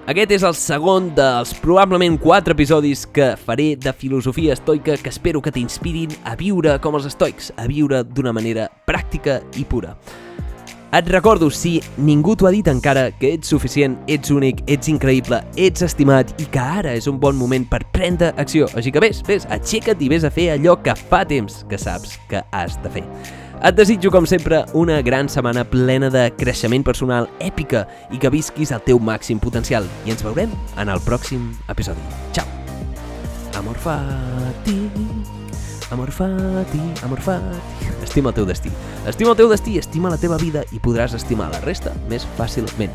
Aquest 0.05 0.35
és 0.35 0.43
el 0.45 0.53
segon 0.53 1.07
dels 1.17 1.55
probablement 1.63 2.19
quatre 2.21 2.53
episodis 2.53 3.07
que 3.07 3.31
faré 3.41 3.71
de 3.79 3.93
filosofia 3.93 4.53
estoica 4.53 4.99
que 5.01 5.09
espero 5.09 5.41
que 5.41 5.53
t'inspirin 5.55 6.13
a 6.29 6.35
viure 6.37 6.75
com 6.83 6.99
els 6.99 7.07
estoics, 7.09 7.49
a 7.57 7.65
viure 7.71 8.03
d'una 8.05 8.35
manera 8.35 8.67
pràctica 8.85 9.39
i 9.57 9.65
pura. 9.65 9.95
Et 10.93 11.07
recordo, 11.11 11.49
si 11.51 11.81
ningú 11.97 12.35
t'ho 12.37 12.47
ha 12.47 12.53
dit 12.53 12.67
encara, 12.71 13.09
que 13.19 13.33
ets 13.35 13.49
suficient, 13.51 13.97
ets 14.11 14.31
únic, 14.31 14.61
ets 14.71 14.87
increïble, 14.91 15.41
ets 15.59 15.83
estimat 15.83 16.31
i 16.39 16.45
que 16.51 16.61
ara 16.61 16.93
és 16.95 17.09
un 17.11 17.17
bon 17.19 17.35
moment 17.35 17.65
per 17.67 17.81
prendre 17.95 18.31
acció. 18.41 18.69
Així 18.77 18.93
que 18.95 19.03
vés, 19.03 19.23
vés, 19.27 19.47
aixeca't 19.51 20.03
i 20.05 20.11
vés 20.13 20.23
a 20.23 20.31
fer 20.31 20.51
allò 20.53 20.77
que 20.79 20.95
fa 20.95 21.25
temps 21.27 21.63
que 21.69 21.79
saps 21.81 22.15
que 22.29 22.43
has 22.55 22.79
de 22.83 22.93
fer. 22.93 23.03
Et 23.65 23.75
desitjo, 23.75 24.11
com 24.11 24.27
sempre, 24.29 24.61
una 24.77 25.01
gran 25.01 25.29
setmana 25.31 25.63
plena 25.67 26.11
de 26.13 26.27
creixement 26.37 26.83
personal 26.85 27.29
èpica 27.43 27.85
i 28.11 28.19
que 28.21 28.31
visquis 28.31 28.71
el 28.75 28.83
teu 28.85 28.99
màxim 28.99 29.39
potencial. 29.41 29.87
I 30.05 30.13
ens 30.13 30.23
veurem 30.23 30.53
en 30.77 30.91
el 30.91 31.01
pròxim 31.07 31.49
episodi. 31.71 32.03
Ciao! 32.35 32.45
Amor 33.55 33.79
fati 33.79 34.77
Amor 35.91 36.11
Fati, 36.11 36.81
Amor 37.03 37.21
Fati. 37.21 37.57
Estima 38.03 38.29
el 38.29 38.35
teu 38.35 38.45
destí. 38.45 38.71
Estima 39.07 39.31
el 39.31 39.37
teu 39.37 39.49
destí, 39.49 39.77
estima 39.77 40.09
la 40.09 40.17
teva 40.17 40.37
vida 40.41 40.65
i 40.73 40.81
podràs 40.81 41.13
estimar 41.13 41.51
la 41.53 41.61
resta 41.61 41.93
més 42.09 42.25
fàcilment. 42.39 42.93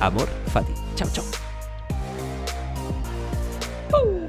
Amor 0.00 0.30
Fati. 0.54 0.74
Ciao, 0.94 1.10
ciao. 1.10 1.26
Uh! 3.92 4.21